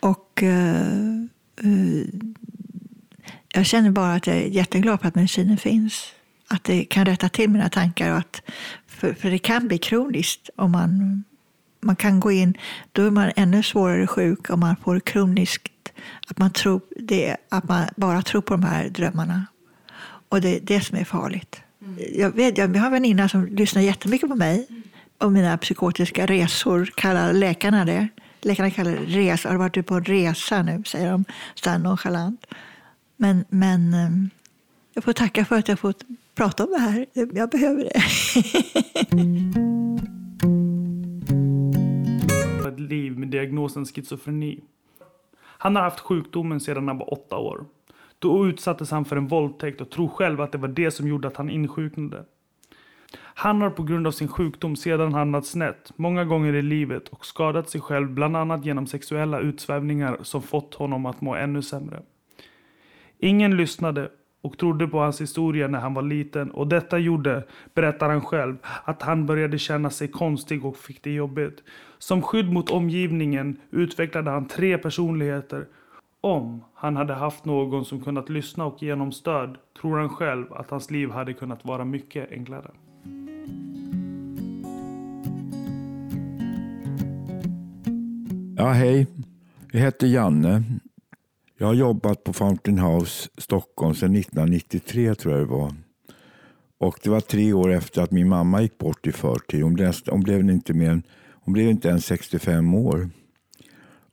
[0.00, 1.24] Och uh,
[1.64, 2.06] uh,
[3.54, 6.12] jag känner bara att jag är jätteglad för att medicinen finns.
[6.48, 8.12] Att det kan rätta till mina tankar.
[8.12, 8.42] Och att,
[8.86, 11.24] för, för det kan bli kroniskt om man,
[11.80, 12.58] man kan gå in,
[12.92, 15.92] då är man ännu svårare sjuk om man får kroniskt,
[16.30, 19.46] att man, tror det, att man bara tror på de här drömmarna.
[20.28, 21.60] Och det är det som är farligt.
[22.12, 24.66] Jag, vet, jag har en väninna som lyssnar jättemycket på mig
[25.18, 28.08] och mina psykotiska resor, kallar läkarna det.
[28.40, 29.48] Läkarna kallar det resa.
[29.48, 32.46] Har du varit på en resa nu, säger de så nonchalant.
[33.16, 34.30] Men, men ehm,
[34.94, 36.02] jag får tacka för att jag fått
[36.34, 37.06] prata om det här.
[37.12, 38.02] Jag behöver det.
[42.78, 44.60] Ett liv med diagnosen schizofreni.
[45.40, 47.64] Han har haft sjukdomen sedan han var åtta år.
[48.18, 51.28] Då utsattes han för en våldtäkt och tror själv att det var det som gjorde
[51.28, 52.24] att han insjuknade.
[53.18, 57.26] Han har på grund av sin sjukdom sedan hamnat snett många gånger i livet och
[57.26, 62.02] skadat sig själv bland annat genom sexuella utsvävningar som fått honom att må ännu sämre.
[63.18, 64.10] Ingen lyssnade
[64.40, 68.56] och trodde på hans historia när han var liten och detta gjorde, berättar han själv,
[68.84, 71.62] att han började känna sig konstig och fick det jobbigt.
[71.98, 75.66] Som skydd mot omgivningen utvecklade han tre personligheter.
[76.20, 80.52] Om han hade haft någon som kunnat lyssna och ge honom stöd tror han själv
[80.52, 82.70] att hans liv hade kunnat vara mycket enklare.
[88.56, 89.06] Ja, hej.
[89.72, 90.62] Jag heter Janne.
[91.58, 95.72] Jag har jobbat på Fountain House Stockholm sedan 1993 tror jag det var.
[96.78, 99.62] Och det var tre år efter att min mamma gick bort i förtid.
[99.62, 101.02] Hon blev, hon blev, inte, mer, än
[101.48, 103.10] hon blev inte ens 65 år.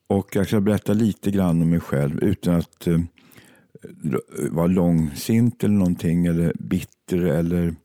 [0.08, 5.63] Och jag ska berätta lite grann om mig själv utan att eh, eh, vara långsint
[5.63, 7.76] eller någonting eller bitter eller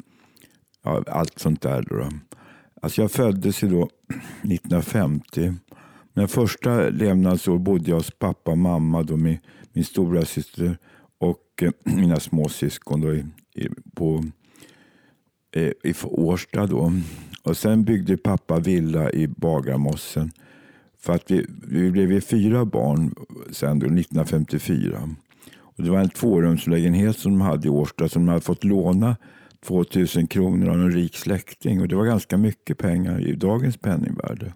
[0.83, 1.83] ja, allt sånt där.
[1.83, 2.09] Då.
[2.83, 3.83] Alltså jag föddes ju då
[4.43, 5.55] 1950
[6.15, 9.39] mina första levnadsår bodde jag hos pappa och mamma, då min,
[9.73, 10.79] min stora syster
[11.19, 14.25] och eh, mina småsyskon då i, i, på,
[15.53, 16.67] eh, i Årsta.
[16.67, 16.93] Då.
[17.43, 20.31] Och sen byggde pappa villa i Bagarmossen.
[20.99, 23.15] För att vi, vi blev fyra barn
[23.51, 25.09] sen då, 1954.
[25.81, 29.17] Och det var en tvårumslägenhet som de hade i Årsta som de hade fått låna
[29.67, 31.81] 2000 kronor av en rik släkting.
[31.81, 34.53] Och det var ganska mycket pengar i dagens penningvärde.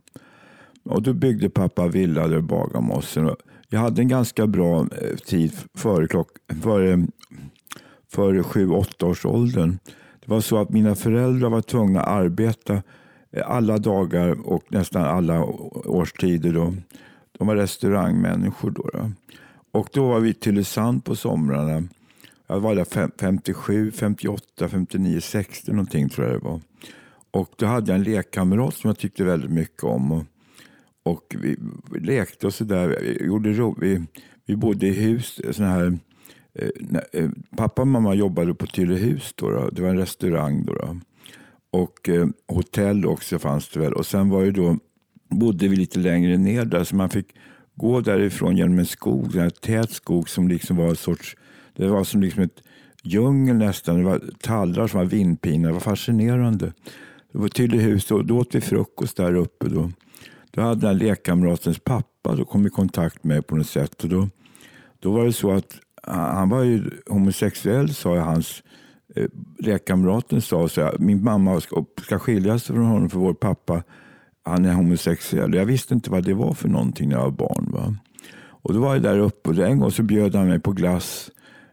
[0.82, 3.30] Och då byggde pappa villa där i Bagarmossen.
[3.68, 6.28] Jag hade en ganska bra eh, tid före, klock,
[6.62, 7.06] före,
[8.12, 9.78] före 7-8 års åldern.
[10.24, 12.82] Det var så att mina föräldrar var tvungna att arbeta
[13.30, 15.44] eh, alla dagar och nästan alla
[15.84, 16.52] årstider.
[16.52, 16.74] Då.
[17.38, 18.70] De var restaurangmänniskor.
[18.70, 19.10] Då, då.
[19.70, 21.88] Och då var vi i Tylösand på somrarna.
[22.46, 26.60] Jag var där 57, 58, 59, 60 någonting tror jag det var.
[27.30, 30.12] Och då hade jag en lekkamrat som jag tyckte väldigt mycket om.
[30.12, 30.24] Och
[31.04, 31.56] och vi
[32.00, 32.98] lekte och sådär.
[33.80, 34.02] Vi,
[34.46, 35.98] vi bodde i hus, sådana här
[36.54, 36.68] Eh,
[37.12, 39.70] eh, Pappa och mamma jobbade på Tyrehus, Då, då.
[39.70, 40.64] Det var en restaurang.
[40.64, 40.96] Då, då.
[41.70, 43.92] Och eh, hotell också fanns det väl.
[43.92, 44.78] Och sen var det då,
[45.28, 47.26] bodde vi lite längre ner där så man fick
[47.74, 51.36] gå därifrån genom en skog, en tät skog som liksom var en sorts,
[51.76, 52.62] det var som liksom ett
[53.02, 53.98] djungel nästan.
[53.98, 55.68] Det var tallrar som var vindpinade.
[55.68, 56.72] Det var fascinerande.
[57.32, 59.68] Det var Tyllehus, och då åt vi frukost där uppe.
[59.68, 59.90] Då.
[60.50, 64.04] Då hade den lekkamratens pappa då kom i kontakt med mig på något sätt.
[64.04, 64.28] Och då,
[65.00, 68.62] då var det så att han var ju homosexuell, sa hans
[69.16, 69.26] eh,
[69.58, 73.82] läkarkamraten Sa så här, min mamma ska, ska skiljas från honom för vår pappa
[74.44, 75.54] han är homosexuell.
[75.54, 77.68] Jag visste inte vad det var för någonting när jag var barn.
[77.72, 77.96] Va?
[78.46, 81.30] Och Då var jag där uppe och en gång så bjöd han mig på glass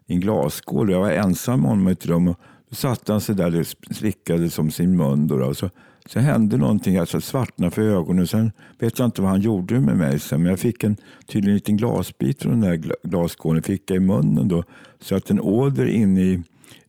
[0.07, 0.91] i en glasskål.
[0.91, 2.27] Jag var ensam med honom i ett rum.
[2.27, 2.37] Och
[2.69, 5.27] då satt han sig där och slickade som sin mun.
[5.27, 5.69] Då, och så
[6.13, 8.27] Sen hände någonting, alltså svartnade för ögonen.
[8.27, 11.55] Sen vet jag inte vad han gjorde med mig sen, men jag fick en tydligen
[11.55, 14.63] liten glasbit från den där glasskålen fick jag i munnen då.
[14.99, 16.43] Så att en åder in i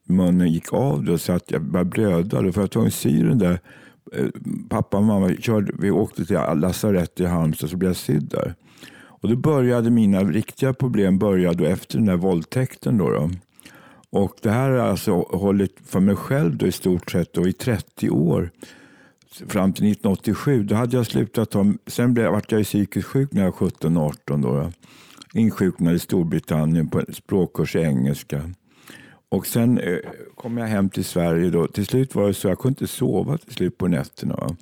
[0.05, 2.43] munnen gick av då, så att jag började blöda.
[2.43, 3.61] Då, för jag tvungen att sy den där.
[4.13, 4.27] Eh,
[4.69, 8.55] pappa och mamma körde, vi åkte till lasarett i Halmstad så blev jag sydd där.
[9.05, 12.99] Och då började mina riktiga problem började efter den där våldtäkten.
[12.99, 13.31] Då, då.
[14.11, 17.53] Och det här har alltså hållit för mig själv då i stort sett då i
[17.53, 18.51] 30 år
[19.35, 20.63] fram till 1987.
[20.63, 24.43] Då hade jag slutat ta, sen blev, vart jag psykiskt sjuk när jag var 17-18.
[24.43, 24.73] Då.
[25.35, 28.51] Insjuknade i Storbritannien på språkkurs i engelska.
[29.29, 29.99] Och sen eh,
[30.35, 31.51] kom jag hem till Sverige.
[31.51, 31.67] Då.
[31.67, 34.37] Till slut var det så jag kunde inte sova till slut på nätterna.
[34.37, 34.57] Va?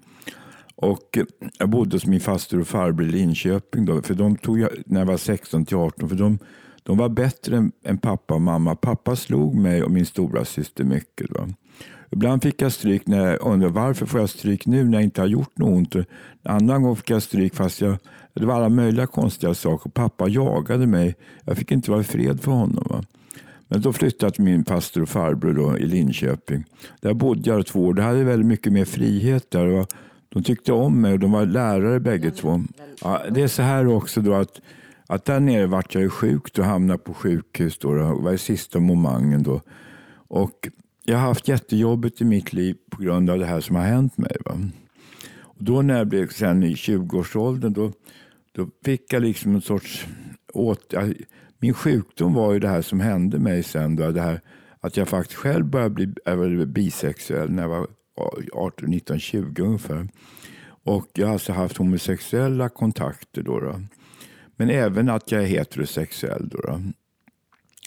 [0.75, 1.25] Och eh,
[1.59, 3.85] jag bodde hos min faster och farbror i Linköping.
[3.85, 6.09] Då, för de tog jag när jag var 16 till 18.
[6.09, 6.39] För de,
[6.83, 8.75] de var bättre än, än, pappa och mamma.
[8.77, 11.31] Pappa slog mig och min stora syster mycket.
[11.31, 11.49] Va?
[12.12, 15.20] Ibland fick jag stryk när jag undrade varför får jag stryk nu när jag inte
[15.20, 15.94] har gjort något ont.
[15.94, 16.07] En
[16.42, 17.96] annan gång fick jag stryk fast jag,
[18.35, 19.90] det var alla möjliga konstiga saker.
[19.90, 21.14] Pappa jagade mig.
[21.44, 22.87] Jag fick inte vara i fred för honom.
[22.90, 23.05] Va?
[23.68, 26.64] Men då flyttade jag till min pastor och farbror då, i Linköping.
[27.01, 27.94] Där bodde jag två år.
[27.94, 29.87] Det hade väldigt mycket mer frihet där.
[30.29, 32.64] De tyckte om mig och de var lärare bägge två.
[33.03, 34.61] Ja, det är så här också då att,
[35.07, 37.79] att där nere vart jag sjuk och hamnade på sjukhus.
[37.79, 39.61] Då, det var i sista momangen då.
[40.29, 40.68] Och
[41.05, 44.19] jag har haft jättejobbigt i mitt liv på grund av det här som har hänt
[44.19, 44.37] mig.
[44.45, 44.61] Va?
[45.39, 47.93] Och då när jag blev sen i 20-årsåldern då,
[48.53, 50.07] då fick jag liksom en sorts
[50.53, 50.95] åt,
[51.59, 53.97] min sjukdom var ju det här som hände mig sen.
[53.97, 54.41] Då, det här,
[54.81, 55.91] att jag faktiskt själv började
[56.49, 57.87] bli bisexuell när jag var
[58.53, 60.09] 18, 19, 20 ungefär.
[60.85, 63.43] Och jag har alltså haft homosexuella kontakter.
[63.43, 63.81] Då, då.
[64.57, 66.49] Men även att jag är heterosexuell.
[66.49, 66.81] Då, då.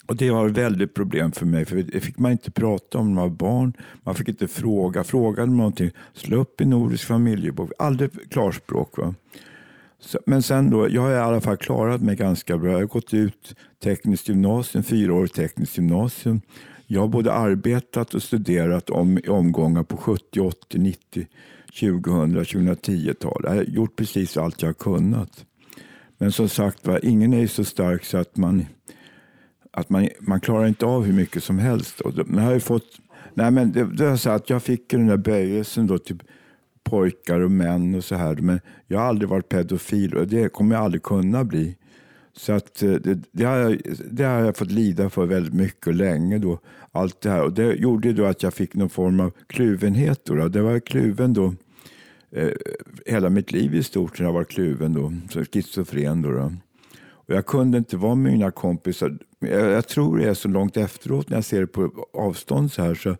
[0.06, 3.06] Och Det var ett väldigt problem för mig, för det fick man inte prata om
[3.06, 3.72] när man var barn.
[4.02, 5.04] Man fick inte fråga.
[5.04, 7.70] Frågade man någonting, slå upp i Nordisk familjebok.
[7.78, 8.98] Aldrig klarspråk.
[8.98, 9.14] Va?
[10.26, 12.70] Men sen då, jag har i alla fall klarat mig ganska bra.
[12.70, 16.40] Jag har gått ut tekniskt gymnasium, fyraårigt tekniskt gymnasium.
[16.86, 21.26] Jag har både arbetat och studerat om, i omgångar på 70, 80, 90,
[21.80, 23.40] 2000, 2010-tal.
[23.44, 25.44] Jag har gjort precis allt jag har kunnat.
[26.18, 28.66] Men som sagt var, ingen är så stark så att man,
[29.76, 32.00] att man, man klarar inte av hur mycket som helst.
[32.00, 32.86] Och jag har fått,
[33.34, 36.22] nej men det, det är så att jag fick den där böjelsen då till
[36.84, 38.34] pojkar och män och så här.
[38.34, 41.76] Men jag har aldrig varit pedofil och det kommer jag aldrig kunna bli.
[42.36, 43.78] Så att eh, det, det, har jag,
[44.10, 46.38] det har jag fått lida för väldigt mycket och länge.
[46.38, 46.58] Då,
[46.92, 47.42] allt det här.
[47.42, 50.24] Och det gjorde då att jag fick någon form av kluvenhet.
[50.24, 50.48] Då, då.
[50.48, 51.54] Det var kluven då.
[52.30, 52.50] Eh,
[53.06, 55.12] hela mitt liv i stort har jag varit kluven då.
[55.30, 56.30] Så schizofren då.
[56.30, 56.52] då.
[57.26, 59.18] Och jag kunde inte vara med mina kompisar.
[59.38, 62.82] Jag, jag, tror det är så långt efteråt när jag ser det på avstånd så
[62.82, 62.94] här.
[62.94, 63.16] Så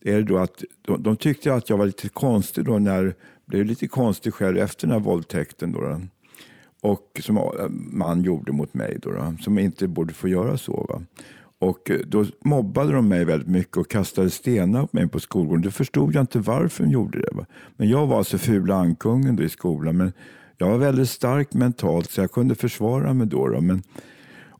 [0.00, 3.12] är det då att de, de tyckte att jag var lite konstig då när jag
[3.46, 5.72] blev lite konstig själv efter den här våldtäkten.
[5.72, 6.00] Då, då
[6.80, 7.40] och som
[7.90, 10.86] man gjorde mot mig, då, då, som inte borde få göra så.
[10.88, 11.02] Va?
[11.58, 15.62] Och då mobbade de mig väldigt mycket och kastade stenar på mig på skolgården.
[15.62, 17.28] Då förstod jag inte varför de gjorde det.
[17.32, 17.46] Va?
[17.76, 19.96] Men jag var så fula ankungen då i skolan.
[19.96, 20.12] Men
[20.58, 23.48] jag var väldigt stark mentalt så jag kunde försvara mig då.
[23.48, 23.60] då.
[23.60, 23.82] Men,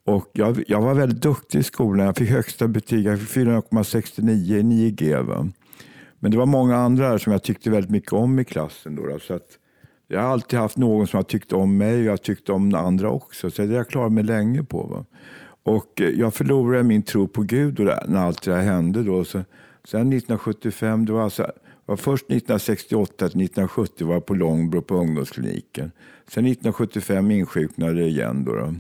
[0.04, 2.06] och jag, jag var väldigt duktig i skolan.
[2.06, 3.06] Jag fick högsta betyg.
[3.06, 5.22] Jag fick 4,69 i 9G.
[5.22, 5.48] Va?
[6.18, 8.96] Men det var många andra som jag tyckte väldigt mycket om i klassen.
[8.96, 9.48] Då, då så att,
[10.08, 13.10] jag har alltid haft någon som har tyckt om mig och jag tyckte om andra
[13.10, 13.50] också.
[13.50, 14.82] Så det har jag klarat mig länge på.
[14.82, 15.04] Va?
[15.62, 19.02] Och eh, jag förlorade min tro på Gud när allt det här hände.
[19.02, 19.24] Då.
[19.24, 19.38] Så,
[19.84, 21.52] sen 1975, det var, alltså,
[21.88, 25.92] var först 1968 till 1970 var jag på Långbro på ungdomskliniken.
[26.26, 28.44] Sen 1975 insjuknade jag igen.
[28.44, 28.74] Då, då.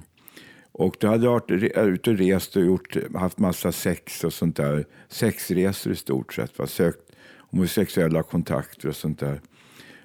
[0.72, 4.56] Och då hade jag varit ute och rest och gjort, haft massa sex och sånt
[4.56, 4.86] där.
[5.08, 6.58] Sexresor i stort sett.
[6.58, 6.66] Va?
[6.66, 7.12] Sökt
[7.50, 9.40] homosexuella kontakter och sånt där.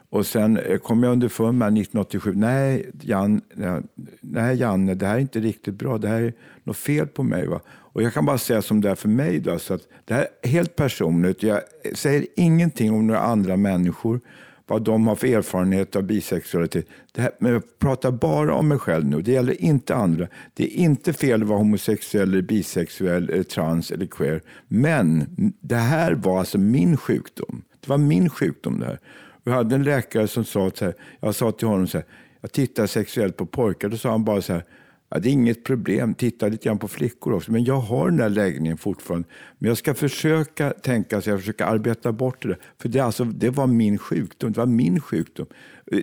[0.09, 3.79] Och sen eh, kom jag underfund med 1987, nej, Jan, eh,
[4.21, 5.97] nej Janne, det här är inte riktigt bra.
[5.97, 7.47] Det här är något fel på mig.
[7.47, 7.61] Va?
[7.93, 9.39] Och jag kan bara säga som det är för mig.
[9.39, 11.43] Då, så att det här är helt personligt.
[11.43, 11.61] Jag
[11.93, 14.21] säger ingenting om några andra människor,
[14.67, 16.87] vad de har för erfarenhet av bisexualitet.
[17.11, 19.21] Det här, men jag pratar bara om mig själv nu.
[19.21, 20.27] Det gäller inte andra.
[20.53, 24.41] Det är inte fel att vara homosexuell, eller bisexuell, eller trans eller queer.
[24.67, 25.25] Men
[25.59, 27.61] det här var alltså min sjukdom.
[27.79, 28.99] Det var min sjukdom det här.
[29.43, 32.05] Vi hade en läkare som sa så här, jag sa till honom så här,
[32.41, 33.89] jag tittar sexuellt på pojkar.
[33.89, 34.63] Då sa han bara så här,
[35.13, 37.51] ja, det är inget problem, titta lite grann på flickor också.
[37.51, 39.27] Men jag har den där läggningen fortfarande.
[39.57, 42.57] Men jag ska försöka tänka så jag försöker arbeta bort det.
[42.81, 44.51] För det, alltså, det var min sjukdom.
[44.51, 45.45] Det var min sjukdom.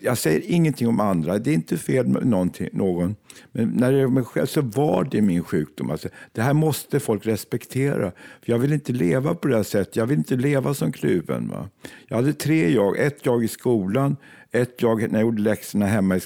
[0.02, 1.38] Jag säger ingenting om andra.
[1.38, 2.26] Det är inte fel med
[2.72, 3.16] någon.
[3.52, 5.90] Men när det är mig själv så var det min sjukdom.
[5.90, 8.12] Alltså, det här måste folk respektera.
[8.42, 9.96] För Jag vill inte leva på det här sättet.
[9.96, 11.48] Jag vill inte leva som kluven.
[11.48, 11.68] Va?
[12.08, 12.98] Jag hade tre jag.
[12.98, 14.16] Ett jag i skolan,
[14.52, 16.20] ett jag när jag gjorde läxorna hemma i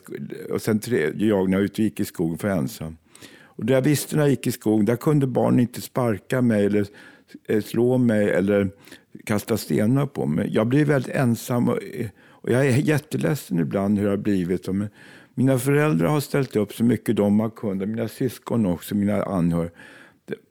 [0.50, 2.96] och sen tre jag när jag gick i skogen för ensam.
[3.56, 6.66] Och där jag visste när jag gick i skogen, där kunde barnen inte sparka mig
[6.66, 6.86] eller
[7.48, 8.70] eh, slå mig eller
[9.24, 10.50] kasta stenar på mig.
[10.52, 11.78] Jag blev väldigt ensam och,
[12.28, 14.68] och jag är jätteledsen ibland hur det har blivit.
[14.68, 14.88] Men
[15.34, 19.72] mina föräldrar har ställt upp så mycket de har kunnat, mina syskon också, mina anhöriga.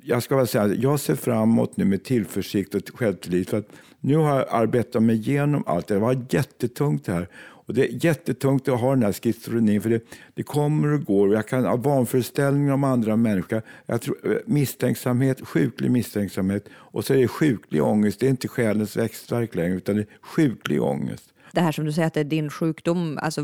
[0.03, 3.49] jag ska bara säga, jag ser framåt nu med tillförsikt och självtillit.
[3.49, 3.69] För att
[3.99, 5.87] nu har jag arbetat mig igenom allt.
[5.87, 7.27] Det var jättetungt det här.
[7.65, 10.01] Och det är jättetungt att ha den här schizofrenin för det,
[10.33, 11.33] det kommer och går.
[11.33, 13.61] Jag kan ha vanföreställningar om andra människor.
[13.85, 18.19] Jag tror, eh, misstänksamhet, sjuklig misstänksamhet och så är det sjuklig ångest.
[18.19, 21.29] Det är inte själens växtverk längre utan det är sjuklig ångest.
[21.51, 23.41] Det här som du säger att det är din sjukdom, alltså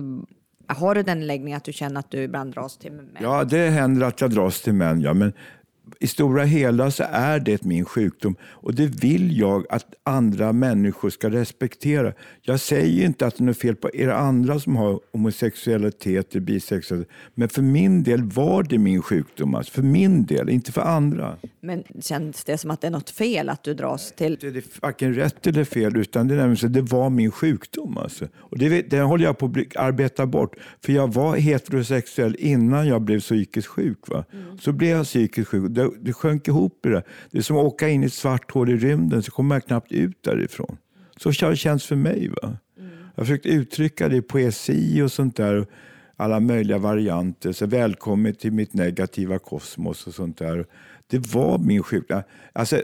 [0.67, 3.09] har du den läggningen att du känner att du ibland dras till män?
[3.21, 5.33] Ja, det händer att jag dras till män, ja, men
[5.99, 11.09] i stora hela så är det min sjukdom och det vill jag att andra människor
[11.09, 12.13] ska respektera.
[12.41, 16.41] Jag säger inte att det är något fel på er andra som har homosexualitet eller
[16.45, 19.55] bisexualitet, men för min del var det min sjukdom.
[19.55, 21.37] Alltså för min del, inte för andra.
[21.61, 24.37] Men känns det som att det är något fel att du dras till?
[24.41, 27.97] Det är varken rätt eller fel, utan det, är, det var min sjukdom.
[27.97, 28.27] Alltså.
[28.37, 30.55] Och det, det håller jag på att arbeta bort.
[30.85, 34.07] För jag var heterosexuell innan jag blev psykiskt sjuk.
[34.07, 34.25] Va?
[34.33, 34.57] Mm.
[34.57, 37.03] Så blev jag psykiskt sjuk det, det sjönk ihop i det.
[37.31, 39.61] Det är som att åka in i ett svart hål i rymden så kommer man
[39.61, 40.77] knappt ut därifrån.
[41.17, 42.27] Så har det känts för mig.
[42.41, 42.57] Va?
[42.77, 42.91] Mm.
[43.15, 45.67] Jag har försökt uttrycka det i poesi och sånt där.
[46.15, 47.51] Alla möjliga varianter.
[47.51, 50.65] Så välkommen till mitt negativa kosmos och sånt där.
[51.07, 52.21] Det var min sjukdom.
[52.53, 52.81] Alltså,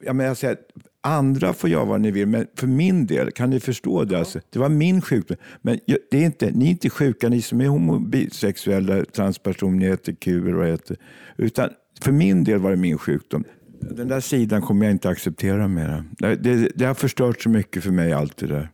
[0.00, 0.56] jag menar, jag säger,
[1.00, 4.18] andra får göra vad ni vill, men för min del, kan ni förstå det?
[4.18, 5.36] Alltså, det var min sjukdom.
[5.62, 5.78] Men
[6.10, 10.52] det är inte, ni är inte sjuka, ni som är homo, bisexuella, transpersoner, HTQ eller
[10.52, 10.96] vad heter.
[11.36, 11.70] Utan
[12.00, 13.44] för min del var det min sjukdom.
[13.80, 16.04] Den där sidan kommer jag inte acceptera mer.
[16.10, 18.70] Det, det, det, har förstört så mycket för mig, allt det där.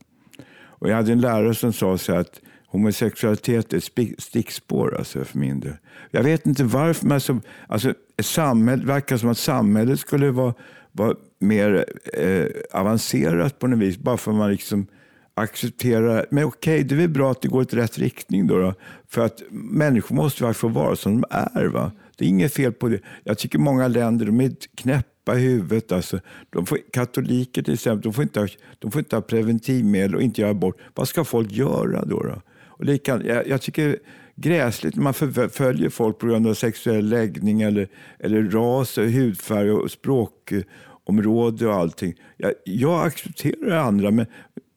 [0.61, 3.79] Och jag hade en lärare som sa så att homosexualitet är
[4.21, 5.73] stickspår alltså, för min del.
[6.11, 10.53] Jag vet inte varför, men alltså, alltså, det verkar som att samhället skulle vara,
[10.91, 14.87] vara mer eh, avancerat på något vis, bara för att man liksom
[15.33, 18.73] accepterar, men okej, det är väl bra att det går i rätt riktning då, då,
[19.07, 21.65] för att människor måste ju få vara som de är.
[21.65, 21.91] Va?
[22.19, 22.99] Det är inget fel på det.
[23.23, 25.91] Jag tycker många länder de är knäppa i huvudet.
[25.91, 28.47] Alltså, de får, katoliker till exempel, de får, inte ha,
[28.79, 30.77] de får inte ha preventivmedel och inte göra abort.
[30.95, 32.23] Vad ska folk göra då?
[32.23, 32.41] då?
[32.65, 33.97] Och det jag, jag tycker
[34.35, 37.87] gräsligt när man förföljer folk på grund av sexuell läggning eller,
[38.19, 42.13] eller ras, och hudfärg och språkområde och allting.
[42.37, 44.25] Jag, jag accepterar andra, men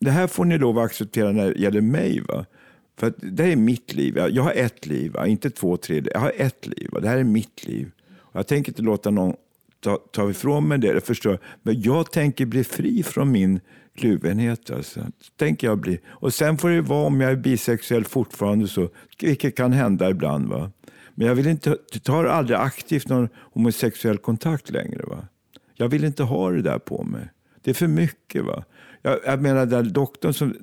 [0.01, 2.21] det här får ni lov att acceptera när det gäller mig.
[2.29, 2.47] Va?
[2.97, 4.17] För det här är mitt liv.
[4.17, 6.03] Jag har ett liv, inte två, tre.
[6.13, 6.89] Jag har ett liv.
[7.03, 7.91] Det här är mitt liv.
[8.33, 9.35] Jag tänker inte låta någon
[9.81, 11.07] ta, ta ifrån mig det.
[11.07, 11.39] Förstår.
[11.63, 13.61] Men jag tänker bli fri från min
[13.97, 14.71] kluvenhet.
[14.71, 15.01] Alltså.
[15.37, 16.01] Tänker jag bli.
[16.07, 18.89] Och sen får det vara om jag är bisexuell fortfarande, så,
[19.21, 20.49] vilket kan hända ibland.
[20.49, 20.71] Va?
[21.15, 25.03] Men jag vill inte, tar aldrig aktivt någon homosexuell kontakt längre.
[25.07, 25.29] Va?
[25.75, 27.29] Jag vill inte ha det där på mig.
[27.63, 28.45] Det är för mycket.
[28.45, 28.65] va
[29.03, 30.57] jag, jag menar den doktorn som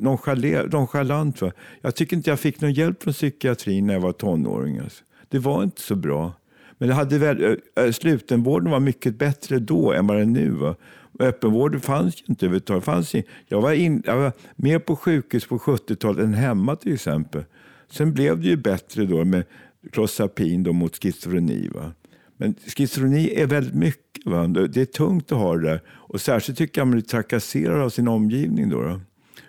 [0.72, 1.42] nonchalant.
[1.42, 1.52] Va?
[1.82, 4.80] Jag tycker inte jag fick någon hjälp från psykiatrin när jag var tonåring.
[4.80, 5.04] Alltså.
[5.30, 6.34] Det var inte så bra.
[6.78, 7.60] Men det hade väl,
[7.94, 10.50] slutenvården var mycket bättre då än vad den är nu.
[10.50, 10.76] Va?
[11.20, 12.84] Öppenvården fanns ju inte överhuvudtaget.
[12.84, 16.94] Fanns in, jag, var in, jag var mer på sjukhus på 70-talet än hemma till
[16.94, 17.44] exempel.
[17.92, 19.44] Sen blev det ju bättre då med
[19.92, 21.70] Clozapin då mot schizofreni.
[21.74, 21.92] Va?
[22.40, 24.26] Men schizofreni är väldigt mycket.
[24.26, 24.48] Va?
[24.48, 25.82] Det är tungt att ha det där.
[25.90, 28.70] Och särskilt tycker jag man blir trakasserad av sin omgivning.
[28.70, 29.02] Då, då.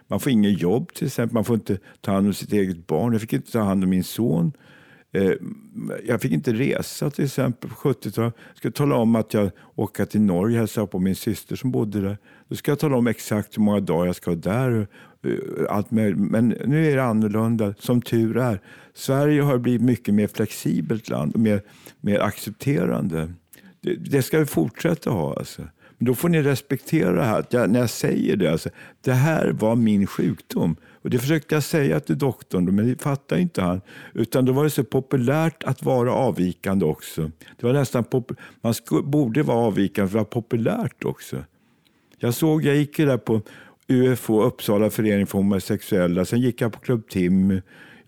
[0.08, 1.34] Man får inget jobb till exempel.
[1.34, 3.12] Man får inte ta hand om sitt eget barn.
[3.12, 4.52] Jag fick inte ta hand om min son.
[5.12, 5.32] Eh,
[6.06, 8.34] jag fick inte resa till exempel på 70-talet.
[8.48, 11.70] Jag ska tala om att jag åker till Norge och hälsar på min syster som
[11.70, 12.18] bodde där.
[12.48, 14.86] Då ska jag tala om exakt hur många dagar jag ska vara där.
[15.24, 15.32] Eh,
[15.68, 16.18] allt möjligt.
[16.18, 18.60] Men nu är det annorlunda, som tur är.
[18.94, 21.62] Sverige har blivit mycket mer flexibelt land och mer,
[22.00, 23.32] mer accepterande.
[23.80, 25.34] Det, det ska vi fortsätta ha.
[25.38, 25.62] Alltså.
[25.98, 28.52] Men då får ni respektera det här, jag, när jag säger det.
[28.52, 28.70] Alltså,
[29.00, 30.76] det här var min sjukdom.
[31.02, 33.80] Och Det försökte jag säga till doktorn, men det fattade inte han.
[34.14, 37.30] Utan då var det så populärt att vara avvikande också.
[37.56, 38.04] Det var nästan
[38.60, 38.74] man
[39.04, 41.44] borde vara avvikande för att vara populärt också.
[42.18, 43.42] Jag såg, jag gick ju där på
[43.88, 46.24] UFO, Uppsala förening för homosexuella.
[46.24, 47.60] Sen gick jag på Club Tim.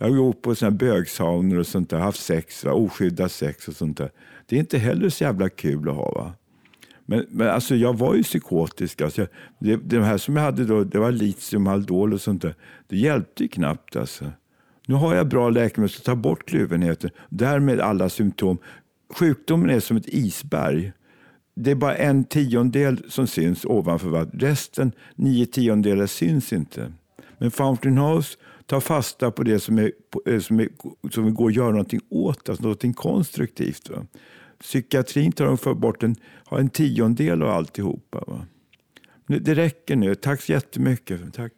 [0.03, 1.99] Jag har gått på såna bögsauner och sånt där.
[1.99, 2.73] Haft sex, va?
[2.73, 4.11] oskyddat sex och sånt där.
[4.47, 6.13] Det är inte heller så jävla kul att ha.
[6.13, 6.33] Va?
[7.07, 9.01] Men, men alltså, jag var ju psykotisk.
[9.01, 9.27] Alltså,
[9.59, 12.55] det, det här som jag hade då, det var litium, Haldol och sånt där.
[12.89, 13.97] Det hjälpte ju knappt.
[13.97, 14.33] Alltså.
[14.87, 17.11] Nu har jag bra läkemedel som tar bort kluvenheten.
[17.29, 18.59] Därmed alla symptom.
[19.15, 20.93] Sjukdomen är som ett isberg
[21.55, 24.43] det är bara en tiondel som syns ovanför vattnet.
[24.43, 26.93] Resten, nio tiondelar, syns inte.
[27.39, 28.39] Men Fountain House
[28.73, 29.93] tar fasta på det som, är,
[30.27, 30.69] eh, som, är,
[31.11, 33.91] som går att göra någonting åt, alltså någonting konstruktivt.
[33.91, 34.07] Va?
[34.61, 38.25] Psykiatrin tar de bort en, har en tiondel av alltihopa.
[38.27, 38.47] Va?
[39.27, 40.15] Det räcker nu.
[40.15, 41.35] Tack så jättemycket.
[41.35, 41.53] Tack.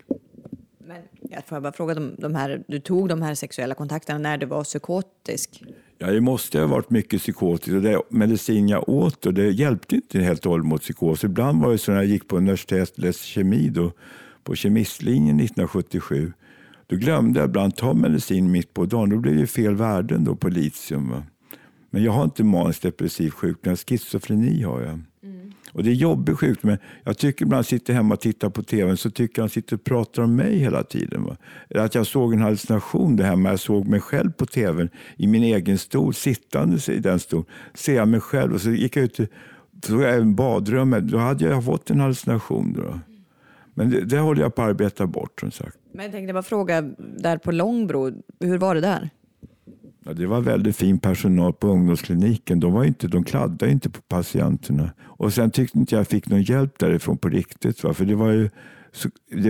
[0.78, 0.96] Men
[1.30, 4.46] jag får bara fråga, de, de här, du tog de här sexuella kontakterna när du
[4.46, 5.62] var psykotisk?
[5.98, 7.74] Ja, det måste ha varit mycket psykotiskt.
[7.74, 11.24] Och det medicin jag åt och det hjälpte inte helt och hållet mot psykos.
[11.24, 13.92] Ibland var det så när jag gick på universitetet och läste kemi då,
[14.42, 16.32] på kemistlinjen 1977.
[16.94, 19.10] Då glömde jag ibland ta medicin mitt på dagen.
[19.10, 21.10] Då blev det fel värden då på litium.
[21.10, 21.22] Va?
[21.90, 25.00] Men jag har inte manisk depressiv sjukdom, schizofreni har jag.
[25.72, 26.76] Och Det är jobbig sjukdom.
[27.04, 30.22] Jag tycker ibland sitter hemma och tittar på tv så tycker han sitter och pratar
[30.22, 31.24] om mig hela tiden.
[31.24, 31.36] Va?
[31.74, 33.50] Att jag såg en hallucination där hemma.
[33.50, 37.46] Jag såg mig själv på tv i min egen stol, sittandes i den stolen.
[37.74, 39.20] Ser jag mig själv och så gick jag ut
[39.86, 41.08] såg jag även badrummet.
[41.08, 42.72] Då hade jag fått en hallucination.
[42.72, 43.13] Då.
[43.74, 45.76] Men det, det håller jag på att arbeta bort som sagt.
[45.92, 46.82] Men jag tänkte bara fråga,
[47.18, 48.10] där på Långbro,
[48.40, 49.10] hur var det där?
[50.06, 52.60] Ja, det var väldigt fin personal på ungdomskliniken.
[52.60, 54.90] De, var inte, de kladdade inte på patienterna.
[55.02, 57.84] Och sen tyckte inte jag fick någon hjälp därifrån på riktigt.
[57.84, 57.94] Va?
[57.94, 58.50] För det var ju,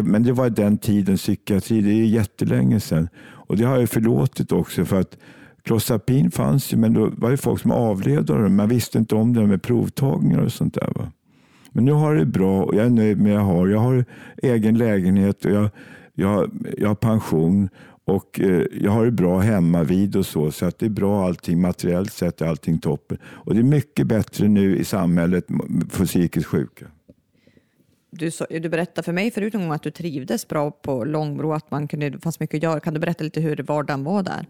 [0.02, 1.80] men det var den tidens psykiatri.
[1.80, 3.08] Det är jättelänge sedan.
[3.24, 4.84] Och det har jag förlåtit också.
[4.84, 5.18] för att
[5.62, 8.48] Clozapin fanns ju, men då var det folk som avled av det.
[8.48, 10.92] Man visste inte om det med provtagningar och sånt där.
[10.94, 11.12] Va?
[11.74, 13.68] Men nu har det bra och jag är nöjd med det jag har.
[13.68, 14.04] Jag har
[14.42, 15.70] egen lägenhet och jag,
[16.14, 17.68] jag, jag har pension
[18.04, 21.26] och eh, jag har det bra hemma vid och så, så att det är bra
[21.26, 21.60] allting.
[21.60, 23.18] Materiellt sett är allting toppen.
[23.24, 25.46] Och det är mycket bättre nu i samhället
[25.90, 26.86] för psykiskt sjuka.
[28.10, 31.52] Du, så, du berättade för mig förut en gång att du trivdes bra på Långbro,
[31.52, 32.80] att man kunde, det fanns mycket att göra.
[32.80, 34.46] Kan du berätta lite hur vardagen var där?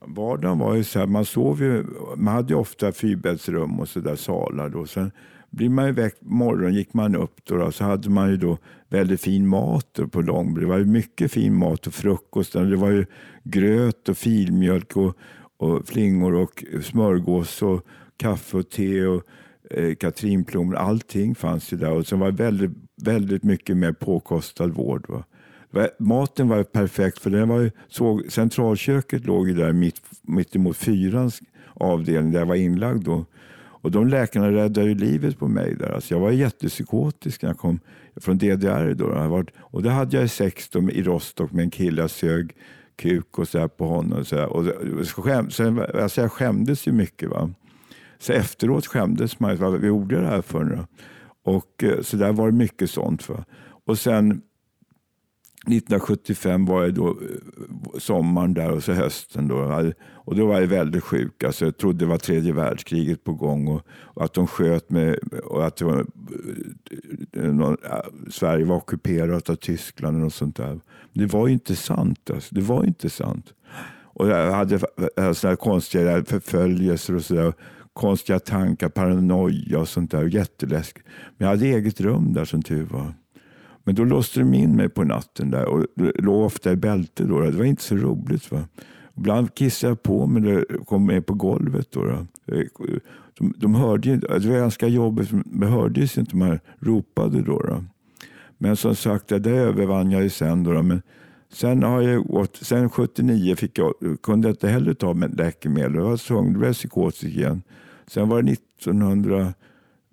[0.00, 1.84] Vardagen var ju så här, man sov ju,
[2.16, 4.68] man hade ju ofta fyrbäddsrum och så där salar.
[4.68, 4.86] Då.
[4.86, 5.10] Sen
[5.52, 8.58] blir man ju väckt, morgon gick man upp då, då, så hade man ju då
[8.88, 10.60] väldigt fin mat på Långbro.
[10.60, 12.52] Det var ju mycket fin mat och frukost.
[12.52, 13.06] Det var ju
[13.44, 15.16] gröt och filmjölk och,
[15.56, 17.86] och flingor och smörgås och
[18.16, 19.22] kaffe och te och
[19.70, 20.76] eh, katrinplommon.
[20.76, 22.70] Allting fanns ju där och så var det väldigt,
[23.02, 25.06] väldigt mycket mer påkostad vård.
[25.08, 25.24] Va?
[25.98, 30.76] Maten var perfekt för den var ju, såg, centralköket låg ju där mitt, mitt emot
[30.76, 31.40] fyrans
[31.74, 33.04] avdelning där jag var inlagd.
[33.04, 33.24] Då.
[33.82, 35.92] Och de läkarna räddade ju livet på mig där.
[35.92, 37.80] Alltså jag var jättepsykotisk när jag kom
[38.16, 38.94] från DDR.
[38.94, 39.04] Då.
[39.04, 42.00] Jag varit, Och det hade jag sex då, i Rostock med en kille.
[42.02, 42.52] Jag sög
[42.96, 44.18] kuk och så här på honom.
[44.18, 44.46] Och så här.
[44.46, 44.64] Och
[45.08, 47.30] skäm, så, alltså jag skämdes ju mycket.
[47.30, 47.50] Va?
[48.18, 49.56] Så efteråt skämdes man.
[49.56, 50.78] Vad vi gjorde det här för nu?
[51.44, 53.28] Och eh, så där var det mycket sånt.
[53.28, 53.44] Va?
[53.84, 54.42] Och sen
[55.66, 59.48] 1975 var jag då eh, sommaren där och så hösten.
[59.48, 59.92] Då.
[60.10, 61.44] Och då var jag väldigt sjuk.
[61.44, 65.18] Alltså jag trodde det var tredje världskriget på gång och, och att de sköt mig
[65.44, 67.76] och att var, eh, eh, någon,
[68.30, 70.80] Sverige var ockuperat av Tyskland och sånt där.
[71.12, 72.30] Men det var ju inte sant.
[72.30, 72.54] Alltså.
[72.54, 73.54] Det var inte sant.
[74.14, 74.80] Och jag hade
[75.34, 77.52] såna konstiga förföljelser och sådär.
[77.92, 80.34] Konstiga tankar, paranoia och sånt där.
[80.34, 81.06] Jätteläskigt.
[81.38, 83.14] Men jag hade eget rum där som tur var.
[83.84, 87.24] Men då låste de in mig på natten där och låg ofta i bälte.
[87.24, 87.40] Då.
[87.40, 88.52] Det var inte så roligt.
[88.52, 88.64] Va?
[89.16, 91.86] Ibland kissade jag på mig när kom med på golvet.
[91.90, 92.26] Då, då.
[93.38, 97.58] De, de hörde ju, det var ganska jobbigt, det hördes inte, man ropade då.
[97.58, 97.84] då.
[98.58, 100.64] Men som sagt, det övervann jag ju sen.
[100.64, 100.82] Då, då.
[100.82, 101.02] Men
[101.52, 105.94] sen, har jag gått, sen 79 fick jag, kunde jag inte heller ta läkemedel.
[105.94, 107.62] Jag var tvungen, då blev jag psykotisk igen.
[108.06, 109.54] Sen var det 1900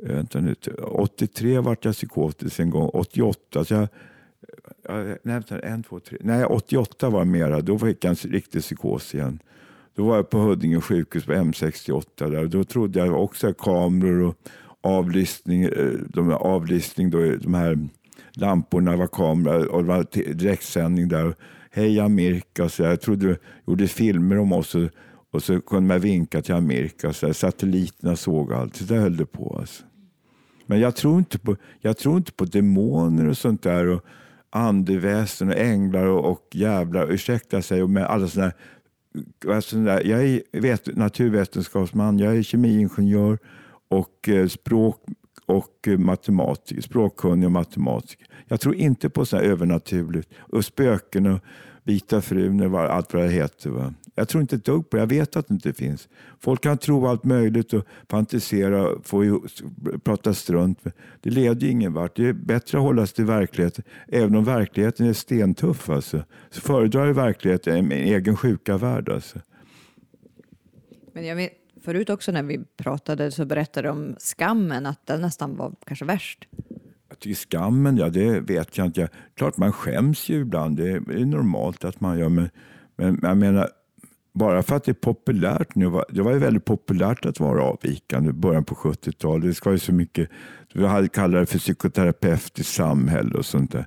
[0.04, 3.66] Eh, vänta nu, 83 vart jag psykotisk en gång, 88.
[3.66, 3.88] Så jag,
[5.24, 6.18] nej, en, två, tre.
[6.22, 9.40] nej, 88 var mera, då fick jag en riktig psykos igen.
[9.96, 14.36] Då var jag på Huddinge sjukhus på M68 där, då trodde jag också kameror och
[14.82, 17.78] avlyssning, eh, de, avlyssning då, de här
[18.34, 21.36] lamporna var kameror och det var direktsändning där.
[21.72, 23.38] Hej Amerika, så jag trodde
[23.68, 24.90] gjorde filmer om oss och,
[25.32, 27.14] och så kunde man vinka till Amerika.
[27.14, 28.76] Så satelliterna såg allt.
[28.76, 29.58] Så där höll det på.
[29.60, 29.84] Alltså.
[30.70, 33.88] Men jag tror inte på, jag tror inte på demoner och sånt där.
[33.88, 34.06] Och
[34.50, 38.52] andeväsen och änglar och, och jävlar, ursäkta sig, och med alla sådana
[39.48, 43.38] alltså, jag är vet, naturvetenskapsman, jag är kemiingenjör
[43.88, 45.06] och eh, språk
[45.46, 48.28] och matematiker, språkkunnig och matematiker.
[48.48, 51.40] Jag tror inte på sådana övernaturligt och spöken och
[51.84, 53.70] Vita frun och allt vad det heter.
[53.70, 53.94] Va?
[54.20, 55.02] Jag tror inte ett dugg på det.
[55.02, 56.10] Jag vet att det inte finns.
[56.40, 59.42] Folk kan tro allt möjligt och fantisera och få
[60.04, 60.80] prata strunt.
[61.22, 62.16] Det leder ju ingen vart.
[62.16, 63.84] Det är bättre att hålla sig till verkligheten.
[64.08, 69.10] Även om verkligheten är stentuff alltså, så föredrar jag verkligheten en egen sjuka värld.
[69.10, 69.40] Alltså.
[71.14, 71.52] Men jag vet,
[71.84, 76.06] förut också när vi pratade så berättade du om skammen, att den nästan var kanske
[76.06, 76.48] värst.
[77.10, 79.10] Jag tycker skammen, ja det vet jag inte.
[79.36, 82.30] Klart man skäms ju ibland, det är normalt att man gör.
[82.30, 82.50] Men,
[82.96, 83.70] men jag menar,
[84.34, 86.02] bara för att det är populärt nu.
[86.10, 89.44] Det var ju väldigt populärt att vara avvikande i början på 70-talet.
[89.44, 90.30] Det ska ju så mycket,
[90.74, 93.86] vi kallade det för psykoterapeutiskt samhälle och sånt där.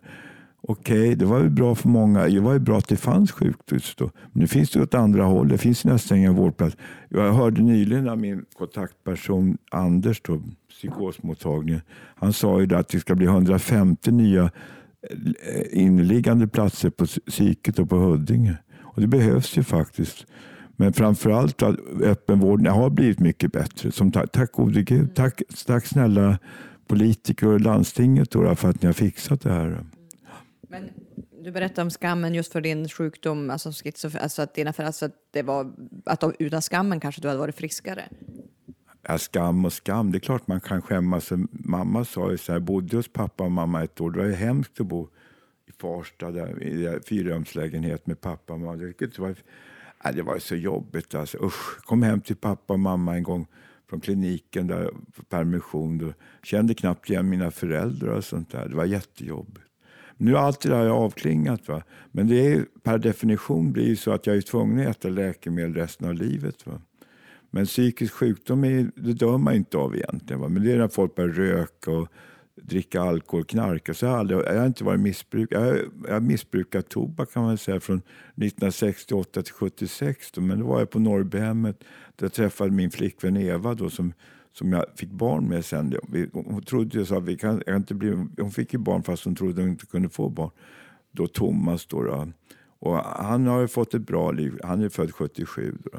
[0.65, 2.29] Okej, det var ju bra för många.
[2.29, 4.05] Det var ju bra att det fanns sjukhus då.
[4.33, 5.49] Men nu finns det åt andra håll.
[5.49, 6.77] Det finns nästan ingen vårdplats.
[7.09, 11.81] Jag hörde nyligen av min kontaktperson Anders, då, psykosmottagningen.
[12.15, 14.51] Han sa ju att det ska bli 150 nya eh,
[15.11, 15.39] inliggande
[15.73, 18.57] eh, inneliggande platser på psyket och på Huddinge.
[18.95, 20.27] Och det behövs ju faktiskt.
[20.77, 23.93] Men framförallt att öppenvården har blivit mycket bättre.
[23.93, 25.15] Som tack, tack gode Gud.
[25.15, 26.39] Tack, tack snälla
[26.87, 29.85] politiker och landstinget då, för att ni har fixat det här.
[30.69, 30.91] Men
[31.45, 35.13] du berättade om skammen just för din sjukdom, alltså, schizof- alltså att, dina, alltså att
[35.31, 35.73] det var
[36.07, 38.05] att utan skammen kanske du hade varit friskare.
[39.09, 41.33] Ja, skam och skam, det är klart man kan skämmas.
[41.51, 44.11] Mamma sa ju så här, bodde hos pappa och mamma ett år.
[44.11, 45.09] Det var ju hemskt att bo
[45.67, 48.77] i Farsta, där, i fyrrumslägenhet med pappa och mamma.
[48.77, 49.35] Det var,
[50.05, 51.15] ja, det var så jobbigt.
[51.15, 51.39] Alltså.
[51.45, 53.47] Usch, kom hem till pappa och mamma en gång
[53.91, 55.99] från kliniken där på permission.
[55.99, 56.13] Då.
[56.43, 58.69] Kände knappt igen mina föräldrar och sånt där.
[58.69, 59.67] Det var jättejobbigt.
[60.17, 61.69] Nu har allt det där avklingat.
[61.69, 61.83] Va?
[62.13, 65.75] Men det är, per definition blir det så att jag är tvungen att äta läkemedel
[65.75, 66.67] resten av livet.
[66.67, 66.81] Va?
[67.51, 70.41] Men psykisk sjukdom är, det dör man inte av egentligen.
[70.41, 70.49] Va?
[70.49, 72.09] Men det är när folk börjar röka och
[72.57, 73.95] dricka alkohol, knarka.
[73.95, 75.49] Så jag, har aldrig, jag har inte varit missbruk.
[75.53, 80.33] Jag, jag har missbrukat tobak kan man säga från 1968 till 76.
[80.33, 80.41] Då.
[80.41, 81.85] Men då var jag på Norrbyhemmet
[82.17, 84.13] där jag träffade min flickvän Eva då, som
[84.53, 85.95] som jag fick barn med sen.
[86.33, 89.25] Hon trodde ju så att vi kan, jag inte bli, hon fick ju barn fast
[89.25, 90.51] hon trodde hon inte kunde få barn.
[91.11, 92.03] Då Thomas då.
[92.03, 92.29] då.
[92.79, 94.59] Och han har fått ett bra liv.
[94.65, 95.79] Han är född 77.
[95.85, 95.99] Då,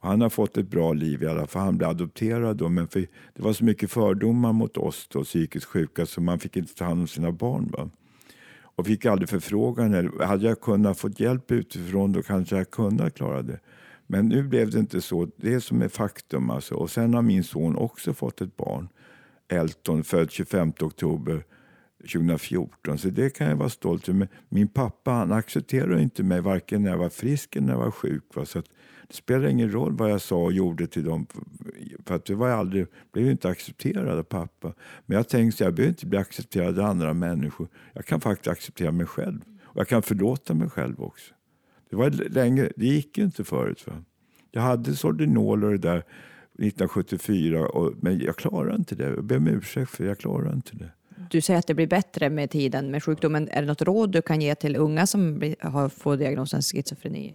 [0.00, 1.62] han har fått ett bra liv i alla fall.
[1.62, 3.00] Han blev adopterad då, men för,
[3.34, 6.84] det var så mycket fördomar mot oss då, psykiskt sjuka så man fick inte ta
[6.84, 7.70] hand om sina barn.
[7.78, 7.90] Va?
[8.62, 10.12] Och fick aldrig förfrågan.
[10.20, 13.60] Hade jag kunnat få hjälp utifrån då kanske jag kunnat klara det.
[14.06, 15.28] Men nu blev det inte så.
[15.36, 16.50] Det är som ett faktum.
[16.50, 16.74] Alltså.
[16.74, 18.88] Och sen har min son också fått ett barn.
[19.48, 21.44] Elton, född 25 oktober
[22.00, 22.98] 2014.
[22.98, 24.18] Så det kan jag vara stolt över.
[24.18, 27.80] Men Min pappa han accepterade inte mig varken när jag var frisk eller när jag
[27.80, 28.24] var sjuk.
[28.34, 28.44] Va?
[28.44, 28.66] Så att,
[29.08, 31.26] det spelar ingen roll vad jag sa och gjorde till dem.
[32.06, 34.74] För att det var aldrig, blev inte accepterad av pappa.
[35.06, 37.68] Men jag tänkte att jag behöver inte bli accepterad av andra människor.
[37.92, 39.40] Jag kan faktiskt acceptera mig själv.
[39.62, 41.34] Och jag kan förlåta mig själv också.
[41.90, 43.86] Det, var länge, det gick ju inte förut.
[43.86, 43.92] Va?
[44.50, 49.04] Jag hade Sordinol och det där 1974, och, men jag klarade inte det.
[49.04, 50.90] Jag ber om ursäkt för jag klarade inte det.
[51.30, 53.48] Du säger att det blir bättre med tiden med sjukdomen.
[53.52, 57.34] Är det något råd du kan ge till unga som har fått diagnosen schizofreni?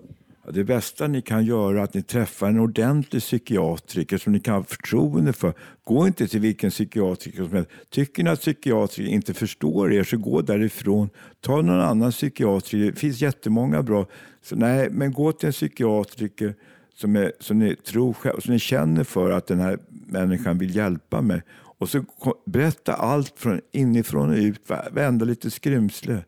[0.49, 4.53] Det bästa ni kan göra är att ni träffar en ordentlig psykiatriker som ni kan
[4.53, 5.53] ha förtroende för.
[5.83, 7.69] Gå inte till vilken psykiatriker som helst.
[7.89, 11.09] Tycker ni att psykiatriker inte förstår er så gå därifrån.
[11.41, 12.91] Ta någon annan psykiatriker.
[12.91, 14.05] Det finns jättemånga bra.
[14.41, 16.53] Så nej, men gå till en psykiatriker
[16.95, 21.21] som, är, som, ni tror, som ni känner för att den här människan vill hjälpa
[21.21, 21.41] mig.
[21.77, 22.05] Och så
[22.45, 24.61] berätta allt från inifrån och ut.
[24.91, 26.23] Vända lite skrymsle.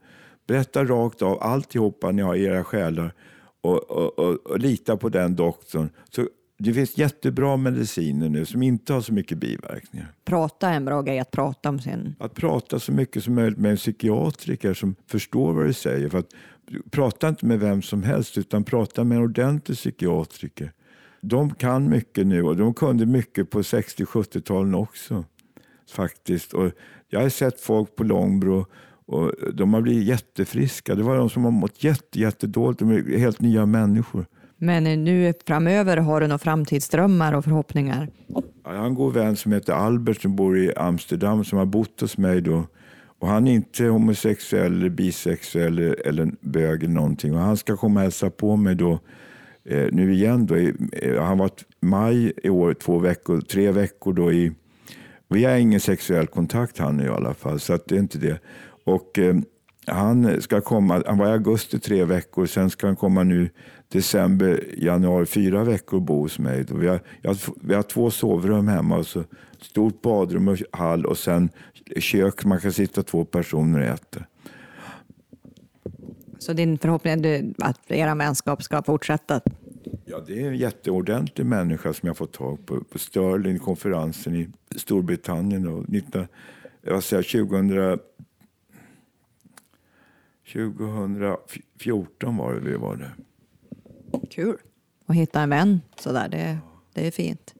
[0.47, 3.13] Berätta rakt av alltihopa ni har i era själar
[3.61, 5.89] och, och, och, och lita på den doktorn.
[6.09, 6.27] Så
[6.59, 10.11] det finns jättebra mediciner nu som inte har så mycket biverkningar.
[10.25, 12.15] Prata är en bra grej, att prata om sin...
[12.19, 16.09] Att prata så mycket som möjligt med en psykiatriker som förstår vad du säger.
[16.09, 16.29] För att,
[16.91, 20.71] prata inte med vem som helst utan prata med en ordentlig psykiatriker.
[21.21, 25.25] De kan mycket nu och de kunde mycket på 60-70-talen också.
[25.91, 26.53] Faktiskt.
[26.53, 26.71] Och
[27.09, 28.65] jag har sett folk på Långbro
[29.05, 30.95] och de har blivit jättefriska.
[30.95, 32.79] Det var de som har mått jätte, jättedåligt.
[32.79, 34.25] De är helt nya människor.
[34.57, 38.09] Men nu framöver, har du några framtidsdrömmar och förhoppningar?
[38.63, 42.01] Jag har en god vän som heter Albert som bor i Amsterdam som har bott
[42.01, 42.41] hos mig.
[42.41, 42.63] Då.
[43.19, 47.33] Och han är inte homosexuell, bisexuell eller bög eller någonting.
[47.33, 48.99] Och han ska komma och hälsa på mig då,
[49.65, 50.45] eh, nu igen.
[50.45, 50.55] Då.
[50.55, 54.51] Eh, han var maj i år, två veckor, tre veckor då i...
[55.29, 58.39] Vi har ingen sexuell kontakt han i alla fall, så att det är inte det.
[58.83, 59.35] Och eh,
[59.85, 63.49] han ska komma, han var i augusti tre veckor, sen ska han komma nu
[63.87, 66.65] december, januari fyra veckor och bo hos mig.
[66.69, 69.23] Vi har, jag, vi har två sovrum hemma, och så
[69.61, 71.49] stort badrum och hall och sen
[71.97, 72.45] kök.
[72.45, 74.19] Man kan sitta två personer och äta.
[76.39, 79.41] Så din förhoppning är att era vänskap ska fortsätta?
[80.09, 84.49] Ja, det är en jätteordentlig människa som jag fått tag på på Sterling, konferensen i
[84.75, 85.67] Storbritannien.
[85.67, 86.27] Och 19,
[86.81, 87.99] jag säger, 2000,
[90.53, 93.15] 2014 var det vi var där.
[94.29, 94.57] Kul
[95.05, 96.57] att hitta en vän sådär, det,
[96.93, 97.53] det är fint.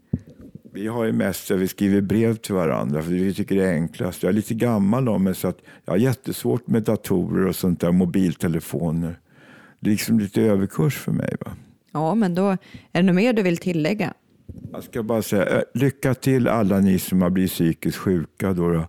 [0.71, 4.23] Vi har ju mest vi skriver brev till varandra för vi tycker det är enklast.
[4.23, 7.79] Jag är lite gammal av mig så att jag har jättesvårt med datorer och sånt
[7.79, 9.19] där, mobiltelefoner.
[9.79, 11.35] Det är liksom lite överkurs för mig.
[11.45, 11.51] Va?
[11.91, 12.57] Ja, men då är
[12.91, 14.13] det något mer du vill tillägga?
[14.71, 18.53] Jag ska bara säga eh, lycka till alla ni som har blivit psykiskt sjuka.
[18.53, 18.87] Då, då.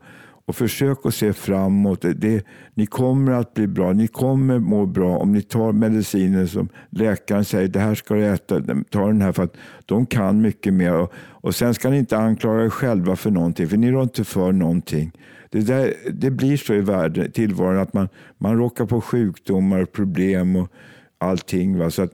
[0.49, 2.03] Och försök att se framåt.
[2.03, 2.45] Det, det,
[2.75, 3.93] ni kommer att bli bra.
[3.93, 8.27] Ni kommer må bra om ni tar mediciner som läkaren säger, det här ska du
[8.27, 10.95] äta, ta den här för att de kan mycket mer.
[10.95, 14.25] Och, och sen ska ni inte anklaga er själva för någonting, för ni rår inte
[14.25, 15.13] för någonting.
[15.51, 19.93] Det, där, det blir så i världen, tillvaron att man, man råkar på sjukdomar och
[19.93, 20.73] problem och
[21.19, 21.79] allting.
[21.79, 21.91] Va?
[21.91, 22.13] Så att,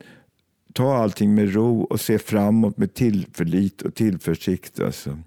[0.75, 4.81] ta allting med ro och se framåt med tillförlit och tillförsikt.
[4.81, 5.19] Alltså.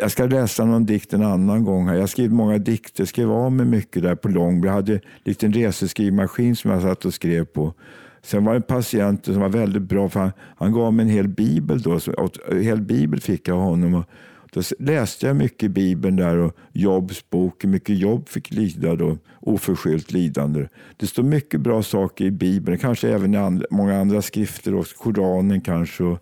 [0.00, 1.88] Jag ska läsa någon dikt en annan gång.
[1.88, 1.94] Här.
[1.94, 4.68] Jag har skrivit många dikter, skrev av mig mycket där på Långby.
[4.68, 7.74] Jag hade en liten reseskrivmaskin som jag satt och skrev på.
[8.22, 11.10] Sen var det en patient som var väldigt bra, för han, han gav mig en
[11.10, 11.82] hel bibel.
[11.82, 13.94] Då, så, en hel bibel fick jag av honom.
[13.94, 14.04] Och
[14.52, 18.96] då läste jag mycket i Bibeln där och Jobs bok, hur mycket jobb fick lida
[18.96, 20.68] då, oförskyllt lidande.
[20.96, 24.96] Det står mycket bra saker i Bibeln, kanske även i andra, många andra skrifter, också,
[24.96, 26.04] Koranen kanske.
[26.04, 26.18] Och,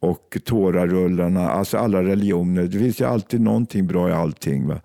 [0.00, 2.62] och tårarullarna, alltså alla religioner.
[2.62, 4.66] Det finns ju alltid någonting bra i allting.
[4.68, 4.80] Va?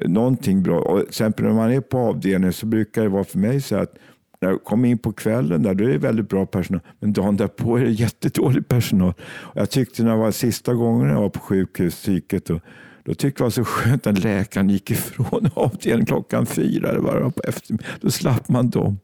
[0.00, 0.80] Någonting bra.
[0.80, 3.76] Och till exempel när man är på avdelningen så brukar det vara för mig så
[3.76, 3.94] att
[4.40, 6.80] när jag kom in på kvällen där, då är det väldigt bra personal.
[7.00, 9.14] Men dagen därpå är det jättedålig personal.
[9.54, 12.60] Jag tyckte när det var sista gången jag var på sjukhus, psyket, då,
[13.04, 16.92] då tyckte jag det var så skönt att läkaren gick ifrån avdelningen klockan fyra.
[16.92, 17.98] Det var på eftermiddagen.
[18.00, 18.98] Då slapp man dem.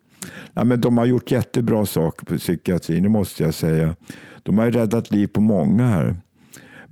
[0.52, 3.96] Ja, men de har gjort jättebra saker på psykiatrin, det måste jag säga.
[4.42, 6.16] De har räddat liv på många här.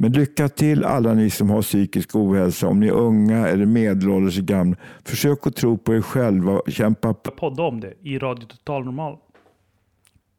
[0.03, 4.37] Men lycka till alla ni som har psykisk ohälsa, om ni är unga eller medelålders
[4.39, 4.77] eller gamla.
[5.05, 7.31] Försök att tro på er själva och kämpa på.
[7.31, 9.17] podda om det i Radio Total Normal.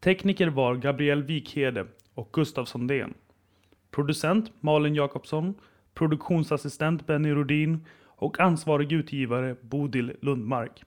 [0.03, 3.14] Tekniker var Gabriel Wikhede och Gustav Sondén.
[3.91, 5.53] Producent Malin Jakobsson,
[5.93, 10.84] produktionsassistent Benny Rodin och ansvarig utgivare Bodil Lundmark.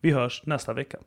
[0.00, 0.98] Vi hörs nästa vecka.